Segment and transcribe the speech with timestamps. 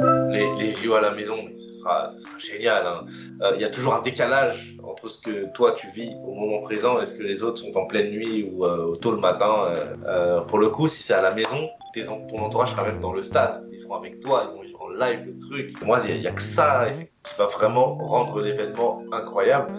[0.00, 2.86] les, les JO à la maison, ce sera, ce sera génial.
[2.86, 3.04] hein.
[3.42, 6.60] Euh, Il y a toujours un décalage entre ce que toi tu vis au moment
[6.62, 9.52] présent et ce que les autres sont en pleine nuit ou euh, tôt le matin.
[9.68, 9.76] Euh,
[10.06, 13.12] euh, pour le coup, si c'est à la maison, tes, ton entourage sera même dans
[13.12, 13.66] le stade.
[13.72, 15.82] Ils seront avec toi, ils vont vivre en live le truc.
[15.84, 16.86] Moi, il n'y a, que ça
[17.22, 19.72] qui va vraiment rendre l'événement incroyable.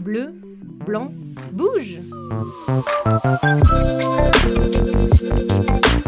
[0.00, 0.34] Bleu,
[0.86, 1.10] blanc,
[1.52, 1.98] bouge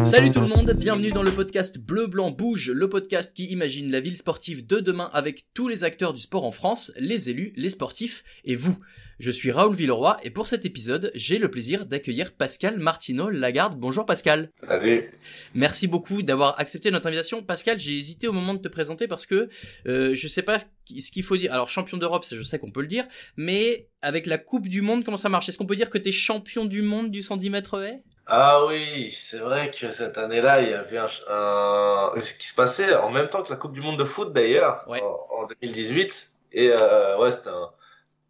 [0.03, 3.91] Salut tout le monde, bienvenue dans le podcast Bleu Blanc Bouge, le podcast qui imagine
[3.91, 7.53] la ville sportive de demain avec tous les acteurs du sport en France, les élus,
[7.55, 8.77] les sportifs et vous.
[9.19, 13.77] Je suis Raoul Villeroy et pour cet épisode, j'ai le plaisir d'accueillir Pascal Martineau Lagarde.
[13.77, 14.51] Bonjour Pascal.
[14.55, 15.09] Salut.
[15.53, 17.43] Merci beaucoup d'avoir accepté notre invitation.
[17.43, 19.49] Pascal, j'ai hésité au moment de te présenter parce que
[19.87, 21.51] euh, je sais pas ce qu'il faut dire.
[21.51, 23.05] Alors champion d'Europe, je sais qu'on peut le dire,
[23.35, 25.49] mais avec la Coupe du Monde, comment ça marche?
[25.49, 28.01] Est-ce qu'on peut dire que t'es champion du monde du 110 mètres haies?
[28.31, 32.11] Ah oui, c'est vrai que cette année-là, il y avait un, un...
[32.21, 34.83] ce qui se passait en même temps que la Coupe du Monde de foot d'ailleurs,
[34.87, 35.01] Ouais.
[35.01, 36.29] en, en 2018.
[36.51, 37.71] Et euh, ouais, c'était un,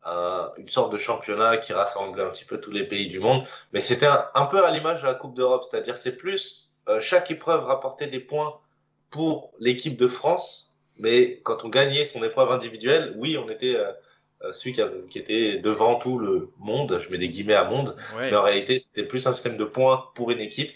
[0.06, 3.46] un- une sorte de championnat qui rassemblait un petit peu tous les pays du monde.
[3.74, 7.30] Mais c'était un, peu à l'image de la Coupe d'Europe, c'est-à-dire c'est plus euh, chaque
[7.32, 8.60] épreuve rapportait des points
[9.10, 10.76] pour l'équipe de France.
[10.98, 13.92] Mais quand on gagnait son épreuve individuelle, oui, on était euh,
[14.54, 14.76] celui
[15.10, 17.00] qui, était devant tout le monde.
[17.04, 17.96] Je mets des guillemets à monde.
[18.18, 18.30] Ouais.
[18.32, 20.72] Mais en réalité, c'était plus un système de points pour une équipe.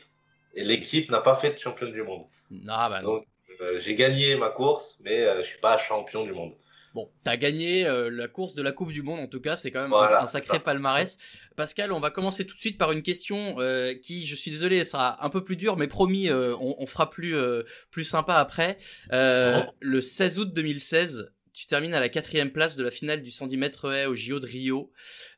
[0.56, 2.25] Et l'équipe n'a pas fait de championne du monde.
[2.67, 3.16] Ah bah non.
[3.16, 3.25] Donc,
[3.61, 6.53] euh, j'ai gagné ma course, mais euh, je suis pas champion du monde.
[6.94, 9.72] Bon, t'as gagné euh, la course de la Coupe du Monde en tout cas, c'est
[9.72, 11.17] quand même Voilà, un, un sacré palmarès.
[11.56, 14.84] Pascal, on va commencer tout de suite par une question euh, qui, je suis désolé,
[14.84, 18.36] sera un peu plus dure, mais promis, euh, on, on fera plus euh, plus sympa
[18.36, 18.78] après.
[19.11, 19.64] Euh.
[19.80, 21.32] Le 16 août 2016.
[21.53, 24.39] Tu termines à la quatrième place de la finale du 110 mètres haies au JO
[24.39, 24.91] de Rio.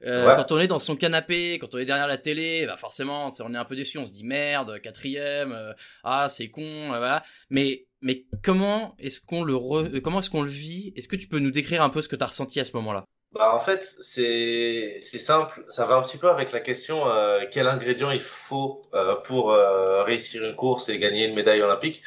[0.05, 0.35] Euh, Ouais.
[0.37, 3.53] Quand on est dans son canapé, quand on est derrière la télé, bah forcément, on
[3.53, 3.97] est un peu déçu.
[3.97, 7.21] On se dit merde, quatrième, euh, ah c'est con, euh, voilà.
[7.49, 10.93] Mais mais comment est-ce qu'on le re- euh, comment est-ce qu'on le vit?
[10.95, 13.03] Est-ce que tu peux nous décrire un peu ce que t'as ressenti à ce moment-là?
[13.33, 15.65] Bah, en fait, c'est c'est simple.
[15.67, 19.51] Ça va un petit peu avec la question euh, quel ingrédient il faut euh, pour
[19.51, 22.01] euh, réussir une course et gagner une médaille olympique.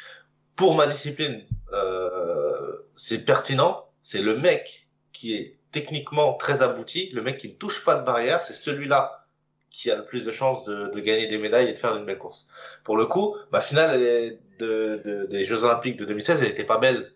[0.55, 3.85] Pour ma discipline, euh, c'est pertinent.
[4.11, 8.03] C'est le mec qui est techniquement très abouti, le mec qui ne touche pas de
[8.03, 9.23] barrière, c'est celui-là
[9.69, 12.17] qui a le plus de chances de, gagner des médailles et de faire une belle
[12.17, 12.47] course.
[12.83, 13.99] Pour le coup, ma finale
[14.57, 17.13] des Jeux Olympiques de 2016, elle était pas belle.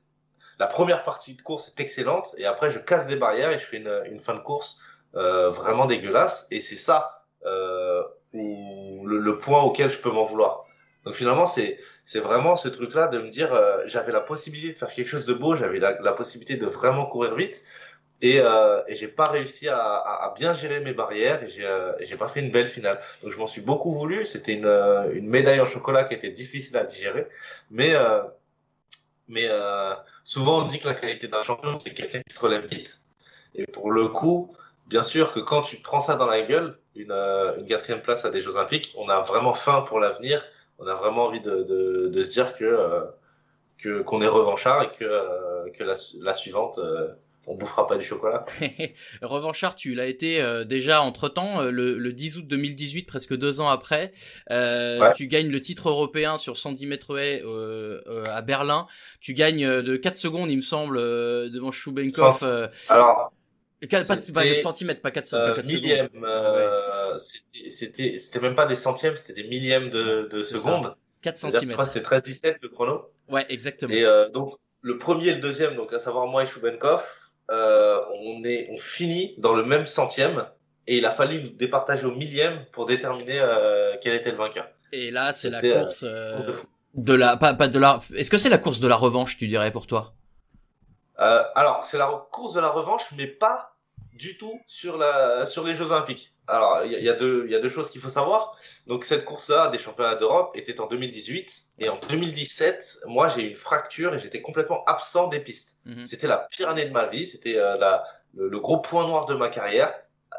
[0.59, 3.65] La première partie de course est excellente et après je casse des barrières et je
[3.65, 4.77] fais une, fin de course
[5.15, 10.67] euh, vraiment dégueulasse et c'est ça euh, le point auquel je peux m'en vouloir.
[11.05, 14.79] Donc finalement c'est c'est vraiment ce truc-là de me dire euh, j'avais la possibilité de
[14.79, 17.63] faire quelque chose de beau, j'avais la, possibilité de vraiment courir vite
[18.23, 21.91] et, euh, et j'ai pas réussi à, à, bien gérer mes barrières et j'ai euh,
[21.99, 23.01] j'ai pas fait une belle finale.
[23.21, 24.25] Donc je m'en suis beaucoup voulu.
[24.25, 27.27] C'était une, euh, une médaille en chocolat qui était difficile à digérer,
[27.69, 28.23] mais euh,
[29.27, 29.93] mais euh,
[30.23, 33.01] souvent on dit que la qualité d'un champion c'est quelqu'un qui se relève vite.
[33.55, 34.55] Et pour le coup,
[34.87, 38.29] bien sûr que quand tu prends ça dans la gueule, une, une quatrième place à
[38.29, 40.43] des Jeux Olympiques, on a vraiment faim pour l'avenir.
[40.83, 43.01] On a vraiment envie de, de, de se dire que euh,
[43.77, 47.07] que qu'on est revanchard et que euh, que la, la suivante euh,
[47.45, 48.45] on bouffera pas du chocolat.
[49.21, 53.59] Revanchard, tu l'as été euh, déjà entre temps, le, le 10 août 2018, presque deux
[53.59, 54.13] ans après.
[54.49, 55.13] Euh, Ouais.
[55.13, 58.85] Tu gagnes le titre européen sur 110 mètres haies euh, euh, à Berlin.
[59.19, 62.39] Tu gagnes de 4 secondes, il me semble, euh, devant Schubenkov.
[62.43, 63.33] Euh, Alors
[63.89, 66.23] quatre- pas, pas de centimètres, pas 4, pas euh, quatre millième, secondes.
[67.15, 70.61] Euh, c'était même pas des centièmes, c'était des millièmes de, de C'est ça.
[70.61, 70.95] secondes.
[71.21, 73.09] 4 C'est-à-dire, Je crois que c'était 13-17 le chrono.
[73.29, 73.93] Ouais, exactement.
[73.93, 77.03] Et euh, donc le premier et le deuxième, donc à savoir moi et Schubenkov,
[77.51, 80.45] euh, on est on finit dans le même centième
[80.87, 84.67] et il a fallu nous départager au millième pour déterminer euh, quel était le vainqueur.
[84.91, 86.53] Et là, c'est la euh, course de
[86.95, 87.99] de la, pas, pas de la.
[88.15, 90.13] Est-ce que c'est la course de la revanche, tu dirais pour toi?
[91.17, 93.75] Alors c'est la course de la revanche, mais pas
[94.13, 96.32] du tout sur la sur les Jeux Olympiques.
[96.47, 98.57] Alors il y, y a deux il y a deux choses qu'il faut savoir.
[98.87, 103.49] Donc cette course-là des championnats d'Europe était en 2018 et en 2017, moi j'ai eu
[103.49, 105.77] une fracture et j'étais complètement absent des pistes.
[105.85, 106.05] Mhm.
[106.05, 108.03] C'était la pire année de ma vie, c'était euh, la,
[108.33, 109.93] le, le gros point noir de ma carrière.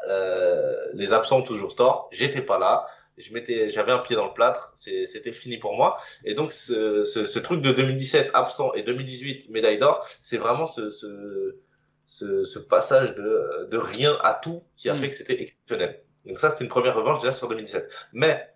[0.09, 2.09] Euh, les absents ont toujours tort.
[2.11, 2.85] J'étais pas là.
[3.17, 4.73] J'avais un pied dans le plâtre.
[4.75, 5.97] C'était fini pour moi.
[6.25, 10.67] Et donc ce, ce, ce truc de 2017 absent et 2018 médaille d'or, c'est vraiment
[10.67, 11.55] ce, ce,
[12.05, 14.97] ce, ce passage de, de rien à tout qui a Mm.
[14.97, 16.01] fait que c'était exceptionnel.
[16.25, 17.89] Donc ça, c'était une première revanche déjà sur 2017.
[18.13, 18.49] Mais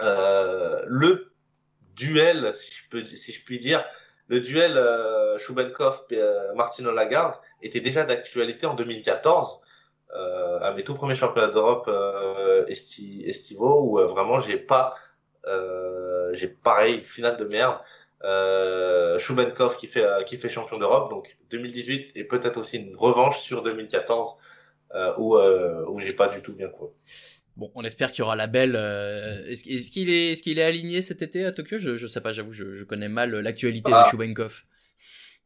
[0.00, 1.32] euh, le
[1.96, 3.84] duel, si je peux, si je puis dire,
[4.28, 9.60] le duel euh, Schubenkov et euh, Martino Lagarde était déjà d'actualité en 2014
[10.16, 14.94] euh, à mes tout premiers championnats d'Europe euh, esti- estivaux où euh, vraiment j'ai pas
[15.46, 17.78] euh, j'ai pareil une finale de merde
[18.22, 21.10] euh, Shubenkov qui fait qui fait champion d'Europe.
[21.10, 24.36] Donc 2018 et peut-être aussi une revanche sur 2014
[24.94, 26.90] euh, où où j'ai pas du tout bien couru.
[27.56, 28.76] Bon, on espère qu'il y aura la belle.
[29.48, 31.78] est-ce, qu'il est, est-ce qu'il est aligné cet été à Tokyo?
[31.78, 34.08] Je, je sais pas, j'avoue, je, je connais mal l'actualité de ah.
[34.10, 34.62] Shubenkov.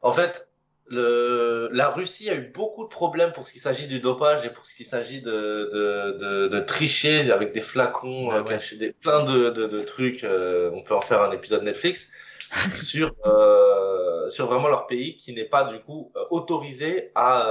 [0.00, 0.47] En fait,
[0.88, 4.50] le, la Russie a eu beaucoup de problèmes pour ce qui s'agit du dopage et
[4.50, 8.93] pour ce qui s'agit de, de, de, de, tricher avec des flacons euh, cachés, des,
[8.93, 10.25] plein de, de, trucs.
[10.25, 12.09] Euh, on peut en faire un épisode Netflix
[12.75, 17.46] sur euh, sur vraiment leur pays qui n'est pas du coup euh, autorisé à,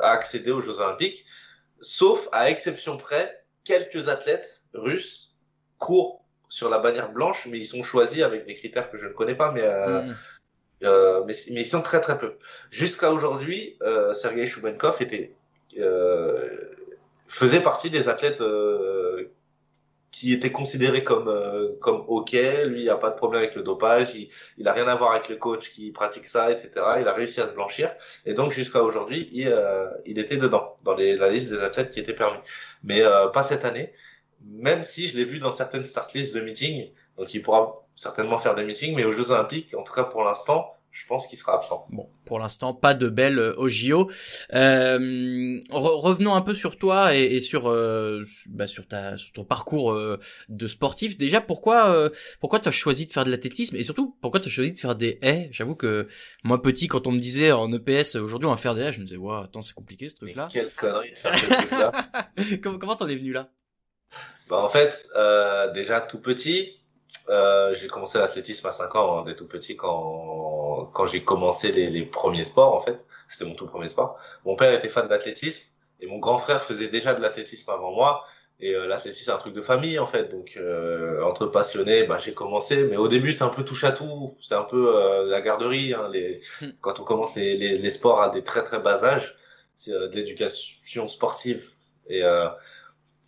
[0.00, 1.24] à accéder aux Jeux Olympiques,
[1.80, 5.34] sauf à exception près quelques athlètes russes
[5.78, 9.12] courent sur la bannière blanche, mais ils sont choisis avec des critères que je ne
[9.12, 10.14] connais pas, mais mm.
[10.82, 12.34] Euh, mais, mais, ils sont très très peu.
[12.70, 15.34] Jusqu'à aujourd'hui, euh, Sergei Shubenkov était,
[15.78, 16.50] euh,
[17.28, 19.30] faisait partie des athlètes euh,
[20.16, 22.32] qui étaient considérés comme euh, comme ok.
[22.66, 24.14] Lui, il a pas de problème avec le dopage.
[24.14, 24.28] Il,
[24.58, 26.70] il a rien à voir avec le coach qui pratique ça, etc.
[27.00, 27.92] Il a réussi à se blanchir.
[28.26, 29.54] Et donc jusqu'à aujourd'hui, il,
[30.06, 32.38] il était dedans dans les, la liste des athlètes qui étaient permis.
[32.82, 33.02] Mais
[33.32, 33.92] pas cette année.
[34.46, 38.38] Même si je l'ai vu dans certaines start lists de meetings, donc il pourra certainement
[38.38, 41.36] faire des meetings, mais aux Jeux Olympiques, en tout cas pour l'instant, je pense qu'il
[41.36, 41.86] sera absent.
[41.90, 44.08] Bon, pour l'instant, pas de belle euh, au JO.
[44.54, 49.44] Euh, revenons un peu sur toi et, et sur euh, bah, sur ta sur ton
[49.44, 51.16] parcours euh, de sportif.
[51.18, 52.10] Déjà, pourquoi euh,
[52.40, 54.78] pourquoi tu as choisi de faire de l'athlétisme et surtout pourquoi tu as choisi de
[54.78, 55.48] faire des haies?
[55.50, 56.06] J'avoue que
[56.44, 59.00] moi petit, quand on me disait en EPS aujourd'hui on va faire des haies, je
[59.00, 60.46] me disais ouais, attends c'est compliqué ce truc-là.
[60.52, 61.92] Quelle connerie de faire ce truc-là.
[62.62, 63.50] comment comment t'en es venu là?
[64.48, 65.08] Bah en fait,
[65.74, 66.84] déjà tout petit
[67.28, 71.72] euh, j'ai commencé l'athlétisme à 5 ans, hein, dès tout petit, quand, quand j'ai commencé
[71.72, 73.04] les, les, premiers sports, en fait.
[73.28, 74.18] C'était mon tout premier sport.
[74.44, 75.62] Mon père était fan d'athlétisme
[76.00, 78.24] et mon grand frère faisait déjà de l'athlétisme avant moi.
[78.60, 80.30] Et euh, l'athlétisme, c'est un truc de famille, en fait.
[80.30, 82.84] Donc, euh, entre passionnés, bah, j'ai commencé.
[82.84, 84.36] Mais au début, c'est un peu touche à tout.
[84.40, 85.94] C'est un peu euh, la garderie.
[85.94, 86.40] Hein, les...
[86.60, 86.70] Hmm.
[86.80, 89.36] Quand on commence les, les, les, sports à des très, très bas âges,
[89.74, 91.70] c'est de l'éducation sportive.
[92.08, 92.22] Et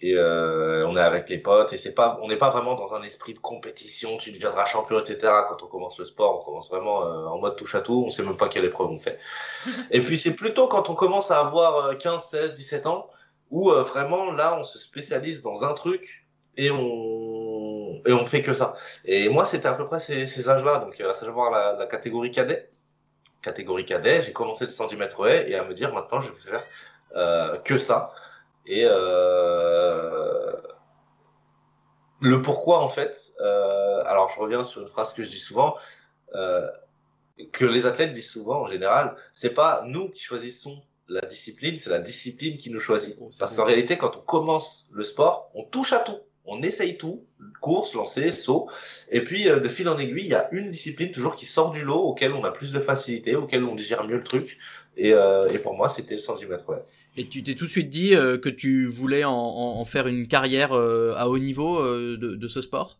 [0.02, 2.94] et euh, on est avec les potes et c'est pas on n'est pas vraiment dans
[2.94, 6.69] un esprit de compétition tu deviendras champion etc quand on commence le sport on commence
[6.69, 8.04] vraiment euh, en mode touche à tout.
[8.06, 9.19] On sait même pas quelle épreuve on fait.
[9.90, 13.08] Et puis c'est plutôt quand on commence à avoir 15 16 17 ans
[13.50, 16.26] où euh, vraiment là on se spécialise dans un truc
[16.58, 18.75] et on et on fait que ça.
[19.06, 21.87] Et moi c'était à peu près ces, ces âges là donc à savoir la, la
[21.87, 22.70] catégorie cadet.
[23.40, 27.62] Catégorie cadet j'ai commencé le 110 mètres et à me dire maintenant je vais faire
[27.62, 28.12] que ça
[28.66, 30.52] et euh,
[32.20, 35.76] le pourquoi, en fait, euh, alors je reviens sur une phrase que je dis souvent,
[36.34, 36.66] euh,
[37.52, 41.90] que les athlètes disent souvent en général, c'est pas nous qui choisissons la discipline, c'est
[41.90, 43.16] la discipline qui nous choisit.
[43.20, 46.19] Oh, Parce qu'en réalité, quand on commence le sport, on touche à tout.
[46.48, 47.24] On essaye tout,
[47.60, 48.69] course, lancer, saut.
[49.10, 51.82] Et puis, de fil en aiguille, il y a une discipline toujours qui sort du
[51.82, 54.56] lot, auquel on a plus de facilité, auquel on digère mieux le truc.
[54.96, 56.69] Et, et pour moi, c'était le 110 mètres.
[56.69, 56.78] Ouais.
[57.18, 60.72] Et tu t'es tout de suite dit euh, que tu voulais en, faire une carrière
[60.72, 62.98] euh, à haut niveau euh, de, ce sport?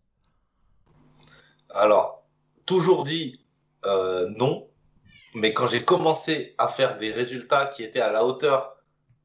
[1.71, 2.27] Alors,
[2.65, 3.41] toujours dit
[3.85, 4.69] non,
[5.35, 8.75] mais quand j'ai commencé à faire des résultats qui étaient à la hauteur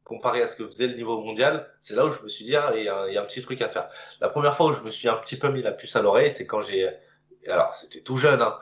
[0.03, 2.55] comparé à ce que faisait le niveau mondial, c'est là où je me suis dit,
[2.55, 3.89] ah, il y, a, y, a un petit truc à faire.
[4.19, 6.29] La première fois où je me suis un petit peu mis la puce à l'oreille,
[6.29, 6.87] c'est quand j'ai...
[7.47, 8.59] Alors, c'était tout jeune, hein,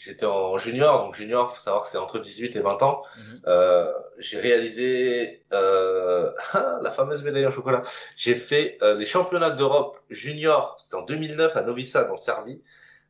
[0.00, 3.02] j'étais en junior, donc junior, faut savoir que c'est entre 18 et 20 ans.
[3.16, 3.40] Mhm.
[3.46, 6.32] Euh, j'ai réalisé euh,
[6.82, 7.82] la fameuse médaille en chocolat.
[8.16, 12.62] J'ai fait euh, les championnats d'Europe junior, c'était en 2009 à Novi Sad en Serbie.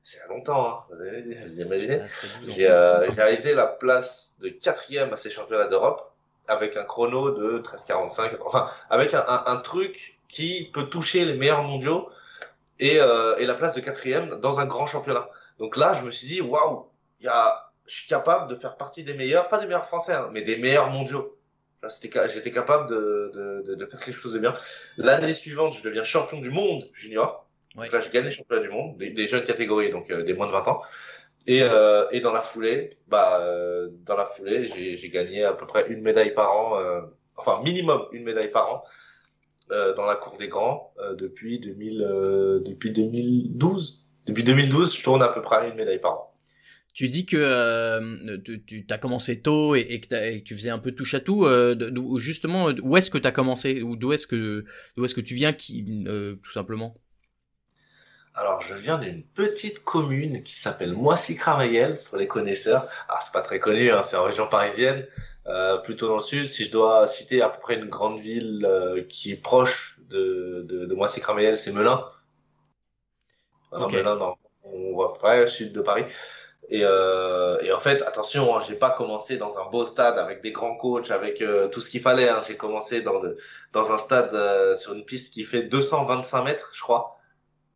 [0.02, 0.94] C'est longtemps, hein,
[1.44, 2.00] vous, imaginez.
[2.48, 6.12] J'ai euh, réalisé la place de quatrième à ces championnats d'Europe
[6.48, 11.34] avec un chrono de 13,45, enfin avec un, un, un, truc qui peut toucher les
[11.34, 12.08] meilleurs mondiaux
[12.80, 15.28] et, euh, et la place de quatrième dans un grand championnat.
[15.60, 16.86] Donc là, je me suis dit, waouh,
[17.20, 17.28] je
[17.86, 20.90] suis capable de faire partie des meilleurs, pas des meilleurs français, hein, mais des meilleurs
[20.90, 21.36] mondiaux.
[22.02, 24.54] J'étais capable de, de, de, faire quelque chose de bien.
[24.96, 27.46] L'année suivante, je deviens champion du monde junior.
[27.76, 30.46] Donc là, j'ai gagné le championnat du monde, des, jeunes catégories, donc euh, des moins
[30.46, 30.82] de 20 ans.
[31.46, 35.66] Et, euh, et dans la foulée, bah, euh, dans la foulée, j'ai gagné à peu
[35.66, 36.78] près une médaille par an,
[37.36, 38.84] enfin minimum une médaille par an
[39.68, 41.98] dans la cour des grands depuis 2000,
[42.64, 44.04] depuis 2012.
[44.30, 46.34] Depuis 2012, je tourne à peu près une médaille par an.
[46.94, 51.14] Tu dis que euh, tu, as commencé tôt et, que, tu faisais un peu touche
[51.14, 51.46] à tout.
[51.46, 51.76] Euh,
[52.18, 54.64] justement, où est-ce que tu as commencé ou d'où est-ce que
[54.96, 56.96] d'où est-ce que tu viens, qui, euh, tout simplement?
[58.34, 62.88] Alors, je viens d'une petite commune qui s'appelle Moissy-Cramayel pour les connaisseurs.
[63.08, 65.06] Alors, c'est pas très connu, hein, c'est en région parisienne,
[65.82, 66.46] plutôt dans le sud.
[66.46, 68.64] Si je dois citer à peu près une grande ville
[69.08, 72.04] qui est proche de, de, de Moissy-Cramayel, c'est Melun.
[73.72, 73.98] Okay.
[73.98, 76.04] Melun dans on voit pas sud de Paris.
[76.68, 80.40] Et, euh, et en fait, attention, hein, j'ai pas commencé dans un beau stade avec
[80.40, 82.28] des grands coachs, avec euh, tout ce qu'il fallait.
[82.28, 82.40] Hein.
[82.46, 83.38] J'ai commencé dans le
[83.72, 87.18] dans un stade euh, sur une piste qui fait 225 mètres, je crois,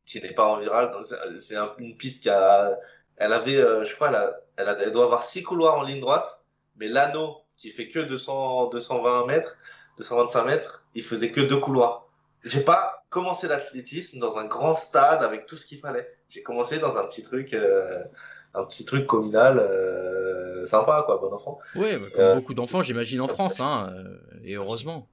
[0.06, 0.92] qui n'est pas en viral.
[1.38, 2.78] C'est une piste qui a,
[3.16, 5.82] elle avait, euh, je crois, elle, a, elle, a, elle, doit avoir six couloirs en
[5.82, 6.40] ligne droite,
[6.76, 9.56] mais l'anneau qui fait que 200 220 mètres,
[9.98, 12.08] 225 mètres, il faisait que deux couloirs.
[12.44, 16.08] J'ai pas commencé l'athlétisme dans un grand stade avec tout ce qu'il fallait.
[16.28, 17.54] J'ai commencé dans un petit truc
[18.54, 21.58] un petit truc communal euh, sympa, quoi, bon enfant.
[21.74, 25.08] Oui, bah, comme euh, beaucoup d'enfants, j'imagine en France, hein, euh, et heureusement.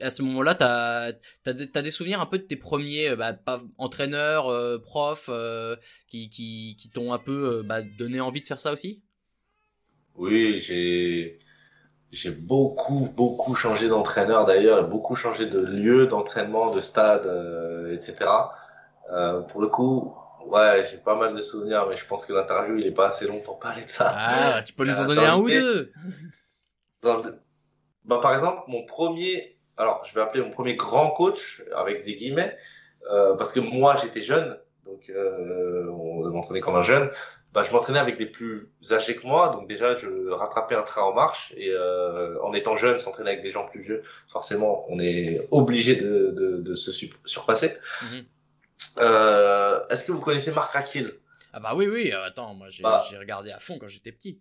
[0.00, 1.12] À ce moment-là, t'as
[1.46, 3.36] as, des souvenirs un peu de tes premiers bah,
[3.78, 5.30] entraîneurs, euh, profs,
[6.08, 9.02] qui, qui, qui t'ont un peu bah, donné envie de faire ça aussi?
[10.16, 11.38] Oui, j'ai
[12.14, 17.26] j'ai beaucoup beaucoup changé d'entraîneur d'ailleurs, et beaucoup changé de lieu d'entraînement, de stade,
[17.92, 18.30] etc.
[19.48, 20.14] pour le coup,
[20.46, 23.26] Ouais, j'ai pas mal de souvenirs, mais je pense que l'interview, il est pas assez
[23.26, 24.14] long pour parler de ça.
[24.16, 25.92] Ah, tu peux nous en donner un ou deux
[28.04, 32.16] bah, Par exemple, mon premier, alors je vais appeler mon premier grand coach, avec des
[32.16, 32.56] guillemets,
[33.10, 37.10] euh, parce que moi j'étais jeune, donc euh, on m'entraînait comme un jeune,
[37.54, 41.02] bah, je m'entraînais avec des plus âgés que moi, donc déjà je rattrapais un train
[41.02, 44.98] en marche, et euh, en étant jeune, s'entraîner avec des gens plus vieux, forcément on
[44.98, 46.90] est obligé de, de, de se
[47.24, 47.76] surpasser.
[48.02, 48.24] Mhm.
[48.98, 51.14] Euh, Est-ce que vous connaissez Marc Rakil
[51.52, 53.04] Ah bah oui, oui, euh, attends, moi bah.
[53.08, 54.40] j'ai regardé à fond quand j'étais petit.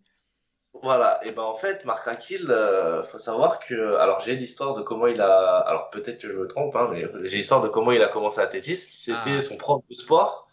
[0.81, 2.09] Voilà, et ben en fait, Marc
[2.49, 6.35] euh, faut savoir que, alors j'ai l'histoire de comment il a, alors peut-être que je
[6.35, 8.89] me trompe, hein, mais j'ai l'histoire de comment il a commencé l'athlétisme.
[8.91, 9.41] C'était ah.
[9.41, 10.49] son prof de sport.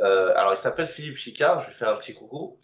[0.00, 2.58] Euh, alors il s'appelle Philippe Chicard, je lui fais un petit coucou.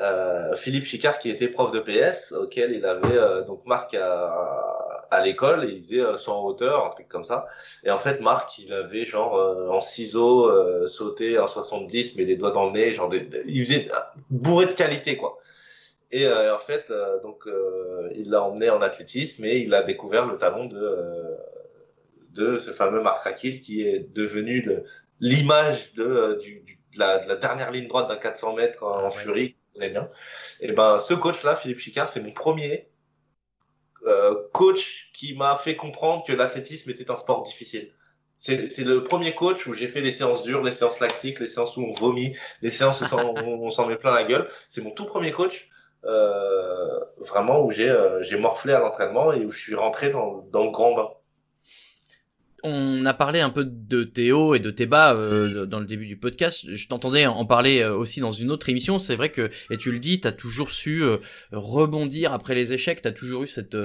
[0.00, 5.20] Euh, Philippe Chicard qui était prof de PS, auquel il avait euh, donc Marc à,
[5.22, 7.46] l'école, il faisait 100 euh, hauteur, un truc comme ça.
[7.84, 9.34] Et en fait, Marc, il avait genre
[9.70, 13.12] en ciseaux sauté en 70, mais des doigts dans le nez, genre
[13.46, 13.88] il faisait
[14.30, 15.38] bourré de qualité quoi.
[16.10, 16.92] Et en fait,
[17.22, 17.44] donc
[18.14, 21.36] il l'a emmené en athlétisme et il a découvert le talon de
[22.32, 24.66] de ce fameux Marc Rakil qui est devenu
[25.24, 29.10] l'image de, du, de, la, de, la, dernière ligne droite d'un 400 mètres en ah
[29.10, 30.10] furie bien.
[30.60, 32.90] Et ben, ce coach-là, Philippe Chicard, c'est mon premier
[34.06, 37.92] euh, coach qui m'a fait comprendre que l'athlétisme était un sport difficile.
[38.36, 41.78] C'est le premier coach où j'ai fait les séances dures, les séances lactiques, les séances
[41.78, 44.46] où on vomit, les séances où on s'en met plein la gueule.
[44.68, 45.70] C'est mon tout premier coach,
[46.04, 50.42] euh, vraiment où j'ai euh, j'ai morflé à l'entraînement et où je suis rentré dans,
[50.50, 51.08] dans le grand bain
[52.64, 56.06] on a parlé un peu de Théo et de tes bas euh, dans le début
[56.06, 56.64] du podcast.
[56.66, 58.98] Je t'entendais en parler euh, aussi dans une autre émission.
[58.98, 61.18] C'est vrai que, et tu le dis, t'as toujours su euh,
[61.52, 63.02] rebondir après les échecs.
[63.02, 63.76] T'as toujours eu cette,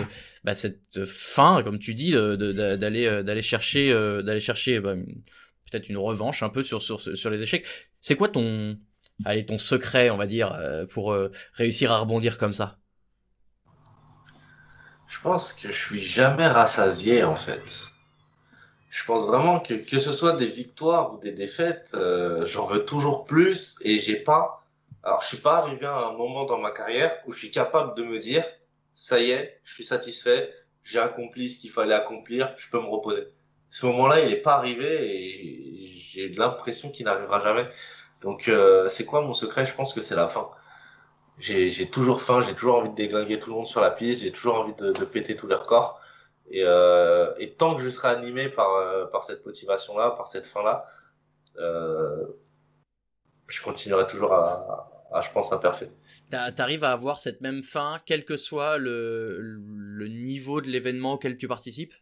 [0.45, 3.91] bah, cette fin, comme tu dis, d'aller d'aller chercher,
[4.23, 4.95] d'aller chercher bah,
[5.69, 7.65] peut-être une revanche un peu sur sur sur les échecs.
[7.99, 8.79] C'est quoi ton,
[9.25, 10.57] allez, ton secret, on va dire,
[10.89, 11.15] pour
[11.53, 12.77] réussir à rebondir comme ça?
[15.07, 17.91] Je pense que je suis jamais rassasié en fait
[18.89, 22.85] je pense vraiment que que ce soit des victoires ou des défaites, euh, j'en veux
[22.85, 24.65] toujours plus et j'ai pas.
[25.03, 27.95] Alors, je suis pas arrivé à un moment dans ma carrière où je suis capable
[27.95, 28.43] de me dire,
[28.95, 30.53] ça y est, je suis satisfait,
[30.83, 33.27] j'ai accompli ce qu'il fallait accomplir, je peux me reposer.
[33.71, 37.67] Ce moment-là, il est pas arrivé et j'ai l'impression qu'il n'arrivera jamais.
[38.21, 39.65] Donc, euh, c'est quoi mon secret?
[39.65, 40.49] Je pense que c'est la fin.
[41.37, 44.31] J'ai toujours faim, j'ai toujours envie de déglinguer tout le monde sur la piste, j'ai
[44.31, 46.01] toujours envie de, de péter tous les records.
[46.51, 50.45] Et, euh, et tant que je serai animé par, euh, par cette motivation-là, par cette
[50.45, 50.87] fin-là,
[51.57, 52.25] euh,
[53.47, 55.91] je continuerai toujours à, à, je pense, imparfait.
[56.55, 61.37] T'arrives à avoir cette même fin, quel que soit le, le niveau de l'événement auquel
[61.37, 61.93] tu participes?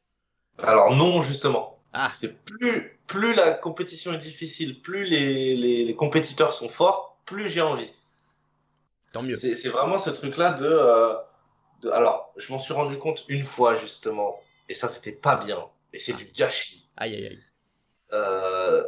[0.64, 1.80] Alors non, justement.
[1.94, 2.12] Ah.
[2.16, 7.50] C'est plus, plus la compétition est difficile, plus les, les, les compétiteurs sont forts, plus
[7.50, 7.92] j'ai envie.
[9.14, 9.36] Tant mieux.
[9.36, 11.14] C'est vraiment ce truc-là de, euh,
[11.86, 16.00] alors, je m'en suis rendu compte une fois justement, et ça c'était pas bien, et
[16.00, 16.18] c'est ah.
[16.18, 16.90] du gâchis.
[16.98, 17.44] Aïe aïe aïe.
[18.14, 18.84] Euh,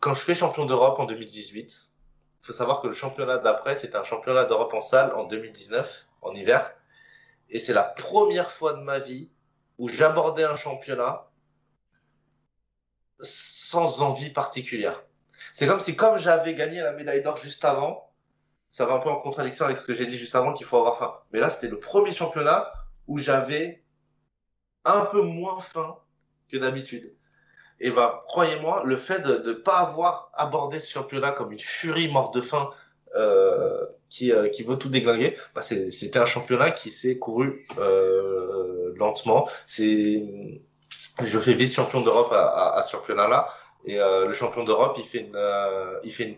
[0.00, 1.90] quand je fais champion d'Europe en 2018,
[2.42, 6.06] il faut savoir que le championnat d'après c'est un championnat d'Europe en salle en 2019,
[6.22, 6.74] en hiver,
[7.50, 9.30] et c'est la première fois de ma vie
[9.78, 11.28] où j'abordais un championnat
[13.20, 15.02] sans envie particulière.
[15.54, 18.11] C'est comme si, comme j'avais gagné la médaille d'or juste avant,
[18.72, 20.78] ça va un peu en contradiction avec ce que j'ai dit juste avant qu'il faut
[20.78, 21.14] avoir faim.
[21.32, 22.72] Mais là, c'était le premier championnat
[23.06, 23.84] où j'avais
[24.84, 25.96] un peu moins faim
[26.50, 27.14] que d'habitude.
[27.80, 32.10] Et bah, croyez-moi, le fait de ne pas avoir abordé ce championnat comme une furie
[32.10, 32.70] morte de faim
[33.14, 38.94] euh, qui, euh, qui veut tout déglinguer, bah c'était un championnat qui s'est couru euh,
[38.96, 39.48] lentement.
[39.68, 43.48] Je fais vice-champion d'Europe à, à, ce championnat-là,
[43.84, 45.38] et le champion d'Europe, il fait une,
[46.04, 46.36] il fait une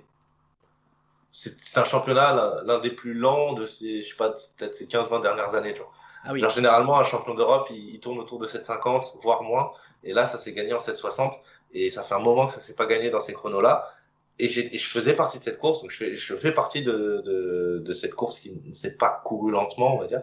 [1.34, 5.20] c'est un championnat l'un des plus lents de ces, je sais pas, peut-être ces 15-20
[5.20, 5.74] dernières années.
[5.74, 5.92] Genre.
[6.22, 6.40] Ah oui.
[6.40, 9.72] Genre, généralement, un champion d'Europe, il, il, tourne autour de 7,50, voire moins.
[10.04, 11.32] Et là, ça s'est gagné en 7,60.
[11.72, 13.90] Et ça fait un moment que ça s'est pas gagné dans ces chronos-là.
[14.38, 17.22] Et, et, je faisais partie de cette course, donc je fais, je fais partie de,
[17.24, 20.22] de, de, cette course qui ne s'est pas courue lentement, on va dire.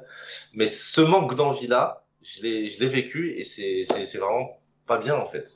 [0.53, 5.49] Mais ce manque d'envie-là, je l'ai vécu et c'est vraiment pas bien, en fait.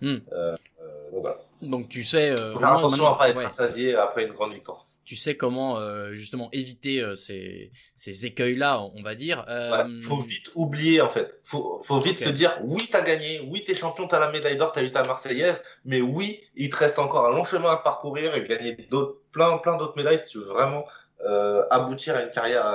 [0.00, 0.18] Hmm.
[0.32, 1.38] Euh, euh, donc, voilà.
[1.62, 2.30] donc tu sais...
[2.30, 3.44] Euh, Faire attention à pas être ouais.
[3.44, 8.80] rassasié après une grande victoire tu sais comment euh, justement éviter euh, ces, ces écueils-là,
[8.94, 9.44] on va dire.
[9.48, 10.00] Euh...
[10.02, 11.40] Faut vite oublier en fait.
[11.42, 12.26] Faut, faut vite okay.
[12.26, 15.02] se dire oui t'as gagné, oui t'es champion, t'as la médaille d'or, t'as eu ta
[15.02, 19.16] Marseillaise, mais oui il te reste encore un long chemin à parcourir et gagner d'autres,
[19.32, 20.84] plein plein d'autres médailles si tu veux vraiment
[21.26, 22.72] euh, aboutir à une carrière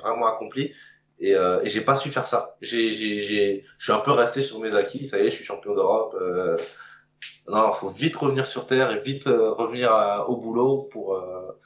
[0.00, 0.72] vraiment accomplie.
[1.20, 2.56] Et, euh, et j'ai pas su faire ça.
[2.62, 5.06] J'ai, j'ai, j'ai, je suis un peu resté sur mes acquis.
[5.06, 6.16] Ça y est, je suis champion d'Europe.
[6.18, 6.56] Euh,
[7.48, 11.58] non, faut vite revenir sur terre et vite euh, revenir à, au boulot pour euh,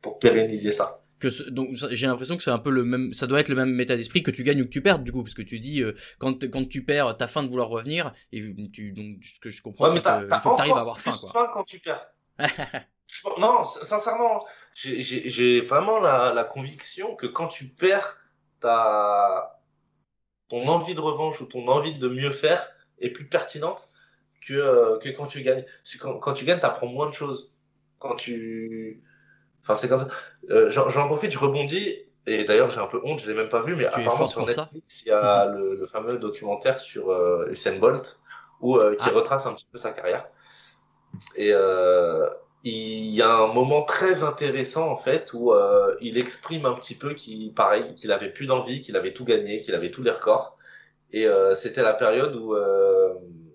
[0.00, 1.02] pour pérenniser ça.
[1.18, 3.54] Que ce, donc j'ai l'impression que c'est un peu le même, ça doit être le
[3.54, 5.60] même état d'esprit que tu gagnes ou que tu perds du coup, parce que tu
[5.60, 9.40] dis euh, quand quand tu perds, t'as faim de vouloir revenir et tu donc ce
[9.40, 11.30] que je comprends ouais, c'est qu'il faut que t'arrives à avoir faim quoi.
[11.32, 12.06] faim quand tu perds.
[13.38, 14.44] non, sincèrement,
[14.74, 18.18] j'ai vraiment la, la conviction que quand tu perds,
[18.60, 19.52] t'as
[20.48, 22.70] ton envie de revanche ou ton envie de mieux faire
[23.00, 23.88] est plus pertinente
[24.46, 25.64] que, euh, que quand tu gagnes.
[26.00, 27.52] Quand, quand tu gagnes, tu apprends moins de choses.
[27.98, 29.02] Quand tu.
[29.62, 30.08] Enfin, c'est comme ça.
[30.50, 31.96] Euh, J'en profite, je rebondis.
[32.28, 34.44] Et d'ailleurs, j'ai un peu honte, je l'ai même pas vu, mais tu apparemment sur
[34.44, 38.18] Netflix, il y a le, le, fameux documentaire sur euh, Usain Bolt,
[38.60, 39.14] où, euh, qui ah.
[39.14, 40.26] retrace un petit peu sa carrière.
[41.36, 41.52] Et
[42.64, 46.96] il y a un moment très intéressant, en fait, où euh, il exprime un petit
[46.96, 50.10] peu qu'il, pareil, qu'il avait plus d'envie, qu'il avait tout gagné, qu'il avait tous les
[50.10, 50.56] records.
[51.12, 53.45] Et c'était la période où où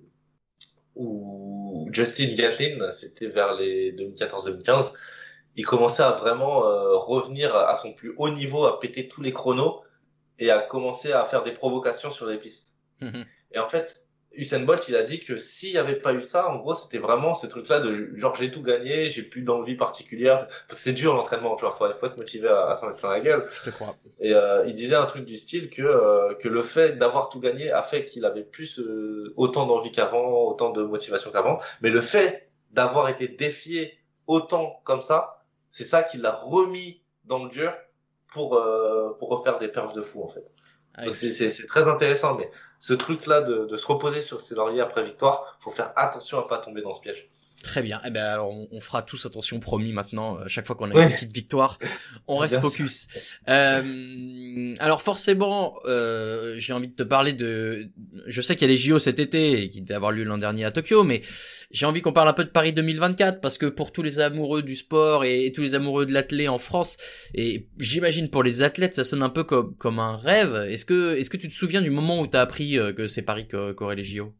[1.91, 4.91] Justin Gatlin, c'était vers les 2014-2015,
[5.55, 9.33] il commençait à vraiment euh, revenir à son plus haut niveau, à péter tous les
[9.33, 9.81] chronos
[10.39, 12.73] et à commencer à faire des provocations sur les pistes.
[13.53, 14.01] Et en fait,
[14.33, 16.99] Usain Bolt, il a dit que s'il n'y avait pas eu ça, en gros, c'était
[16.99, 20.47] vraiment ce truc-là de genre j'ai tout gagné, j'ai plus d'envie particulière.
[20.67, 22.99] Parce que c'est dur l'entraînement, tu vois, faut, faut être motivé à, à s'en mettre
[22.99, 23.49] plein la gueule.
[23.51, 23.95] Je te crois.
[24.19, 27.39] Et euh, il disait un truc du style que euh, que le fait d'avoir tout
[27.41, 31.59] gagné a fait qu'il avait plus euh, autant d'envie qu'avant, autant de motivation qu'avant.
[31.81, 37.43] Mais le fait d'avoir été défié autant comme ça, c'est ça qui l'a remis dans
[37.43, 37.73] le dur
[38.31, 40.45] pour euh, pour refaire des perfs de fou en fait.
[40.95, 42.49] Ah, c'est très intéressant, mais
[42.81, 46.47] ce truc-là de, de, se reposer sur ses lauriers après victoire, faut faire attention à
[46.47, 47.29] pas tomber dans ce piège.
[47.63, 48.01] Très bien.
[48.05, 50.37] Eh ben alors on, on fera tous attention promis maintenant.
[50.37, 51.03] À chaque fois qu'on a ouais.
[51.03, 51.77] une petite victoire,
[52.27, 53.07] on reste Bien focus.
[53.49, 57.89] Euh, alors forcément, euh, j'ai envie de te parler de.
[58.25, 60.37] Je sais qu'il y a les JO cet été et qui devaient avoir lieu l'an
[60.37, 61.21] dernier à Tokyo, mais
[61.71, 64.63] j'ai envie qu'on parle un peu de Paris 2024 parce que pour tous les amoureux
[64.63, 66.97] du sport et, et tous les amoureux de l'athlète en France
[67.33, 70.55] et j'imagine pour les athlètes ça sonne un peu comme comme un rêve.
[70.69, 73.07] Est-ce que est-ce que tu te souviens du moment où tu as appris euh, que
[73.07, 74.33] c'est Paris qu'auraient les JO?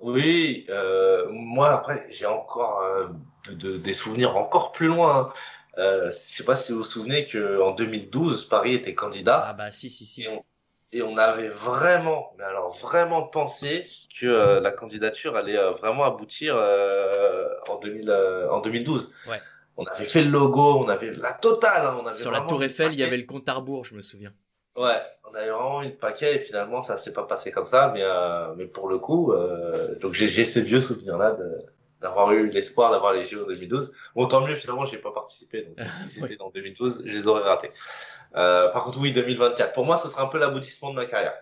[0.00, 3.08] Oui, euh, moi après j'ai encore euh,
[3.48, 5.32] de, de, des souvenirs encore plus loin.
[5.78, 9.44] Euh, je sais pas si vous vous souvenez que en 2012 Paris était candidat.
[9.46, 10.22] Ah bah si si si.
[10.22, 10.44] Et on,
[10.92, 13.86] et on avait vraiment, mais alors vraiment pensé
[14.18, 18.10] que euh, la candidature allait euh, vraiment aboutir euh, en 2000
[18.50, 19.12] en 2012.
[19.28, 19.40] Ouais.
[19.76, 21.86] On avait fait le logo, on avait la totale.
[21.86, 23.94] Hein, on avait Sur la Tour Eiffel, il y avait le compte à rebours, je
[23.94, 24.32] me souviens.
[24.76, 27.90] Ouais, on avait vraiment eu le paquet et finalement ça s'est pas passé comme ça,
[27.92, 31.36] mais euh, mais pour le coup, euh, donc j'ai ces vieux souvenirs là
[32.00, 33.92] d'avoir eu l'espoir d'avoir les JO en 2012.
[34.14, 36.36] Bon tant mieux finalement j'ai pas participé, donc si c'était Ouais.
[36.36, 37.72] dans 2012, je les aurais ratés.
[38.36, 41.34] Euh, par contre oui 2024, pour moi ce sera un peu l'aboutissement de ma carrière.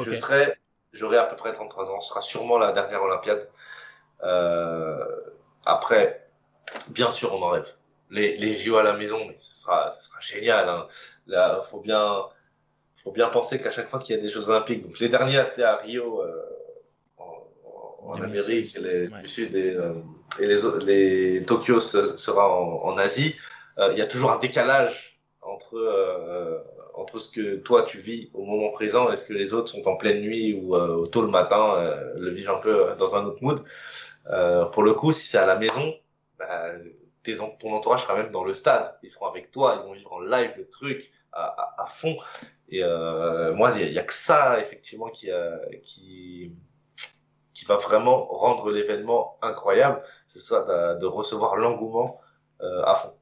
[0.00, 0.54] Je serai,
[0.92, 3.48] j'aurai à peu près 33 ans, ce sera sûrement la dernière Olympiade.
[4.24, 5.04] Euh,
[5.66, 6.28] après,
[6.88, 7.68] bien sûr on en rêve.
[8.10, 10.68] Les les JO à la maison, mais ce sera ce sera génial.
[10.68, 10.86] Hein.
[11.26, 12.24] Là faut bien
[13.04, 15.40] faut bien penser qu'à chaque fois qu'il y a des Jeux Olympiques, donc les derniers
[15.40, 16.42] étaient à Rio euh,
[17.18, 17.48] en,
[18.02, 19.22] en 2016, Amérique, les, ouais.
[19.22, 19.92] du Sud et, euh,
[20.40, 20.46] et
[20.84, 23.34] les, Tokyo se- sera en, en Asie.
[23.78, 26.62] Euh, Il y a toujours un décalage entre
[26.94, 29.86] entre ce que toi tu vis au moment présent et ce que les autres sont
[29.88, 33.62] en pleine nuit ou tôt le matin, le vivent un peu dans un autre mood.
[34.72, 35.92] Pour le coup, si c'est à la maison,
[36.38, 36.70] bah,
[37.24, 38.94] tes, ton entourage sera même dans le stade.
[39.02, 42.16] Ils seront avec toi, ils vont vivre en live le truc à, à, à fond.
[42.68, 46.52] Et euh, moi, il y, a- que ça effectivement qui euh, qui
[47.52, 52.20] qui va vraiment rendre l'événement incroyable, ce soit de, de recevoir l'engouement
[52.62, 53.12] euh, à fond.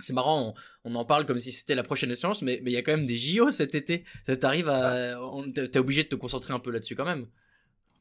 [0.00, 2.74] C'est marrant, on, on en parle comme si c'était la prochaine échéance, mais mais il
[2.74, 4.04] y a quand même des JO cet été.
[4.26, 5.16] Ça t'arrive à,
[5.54, 7.26] t'es obligé de te concentrer un peu là-dessus quand même.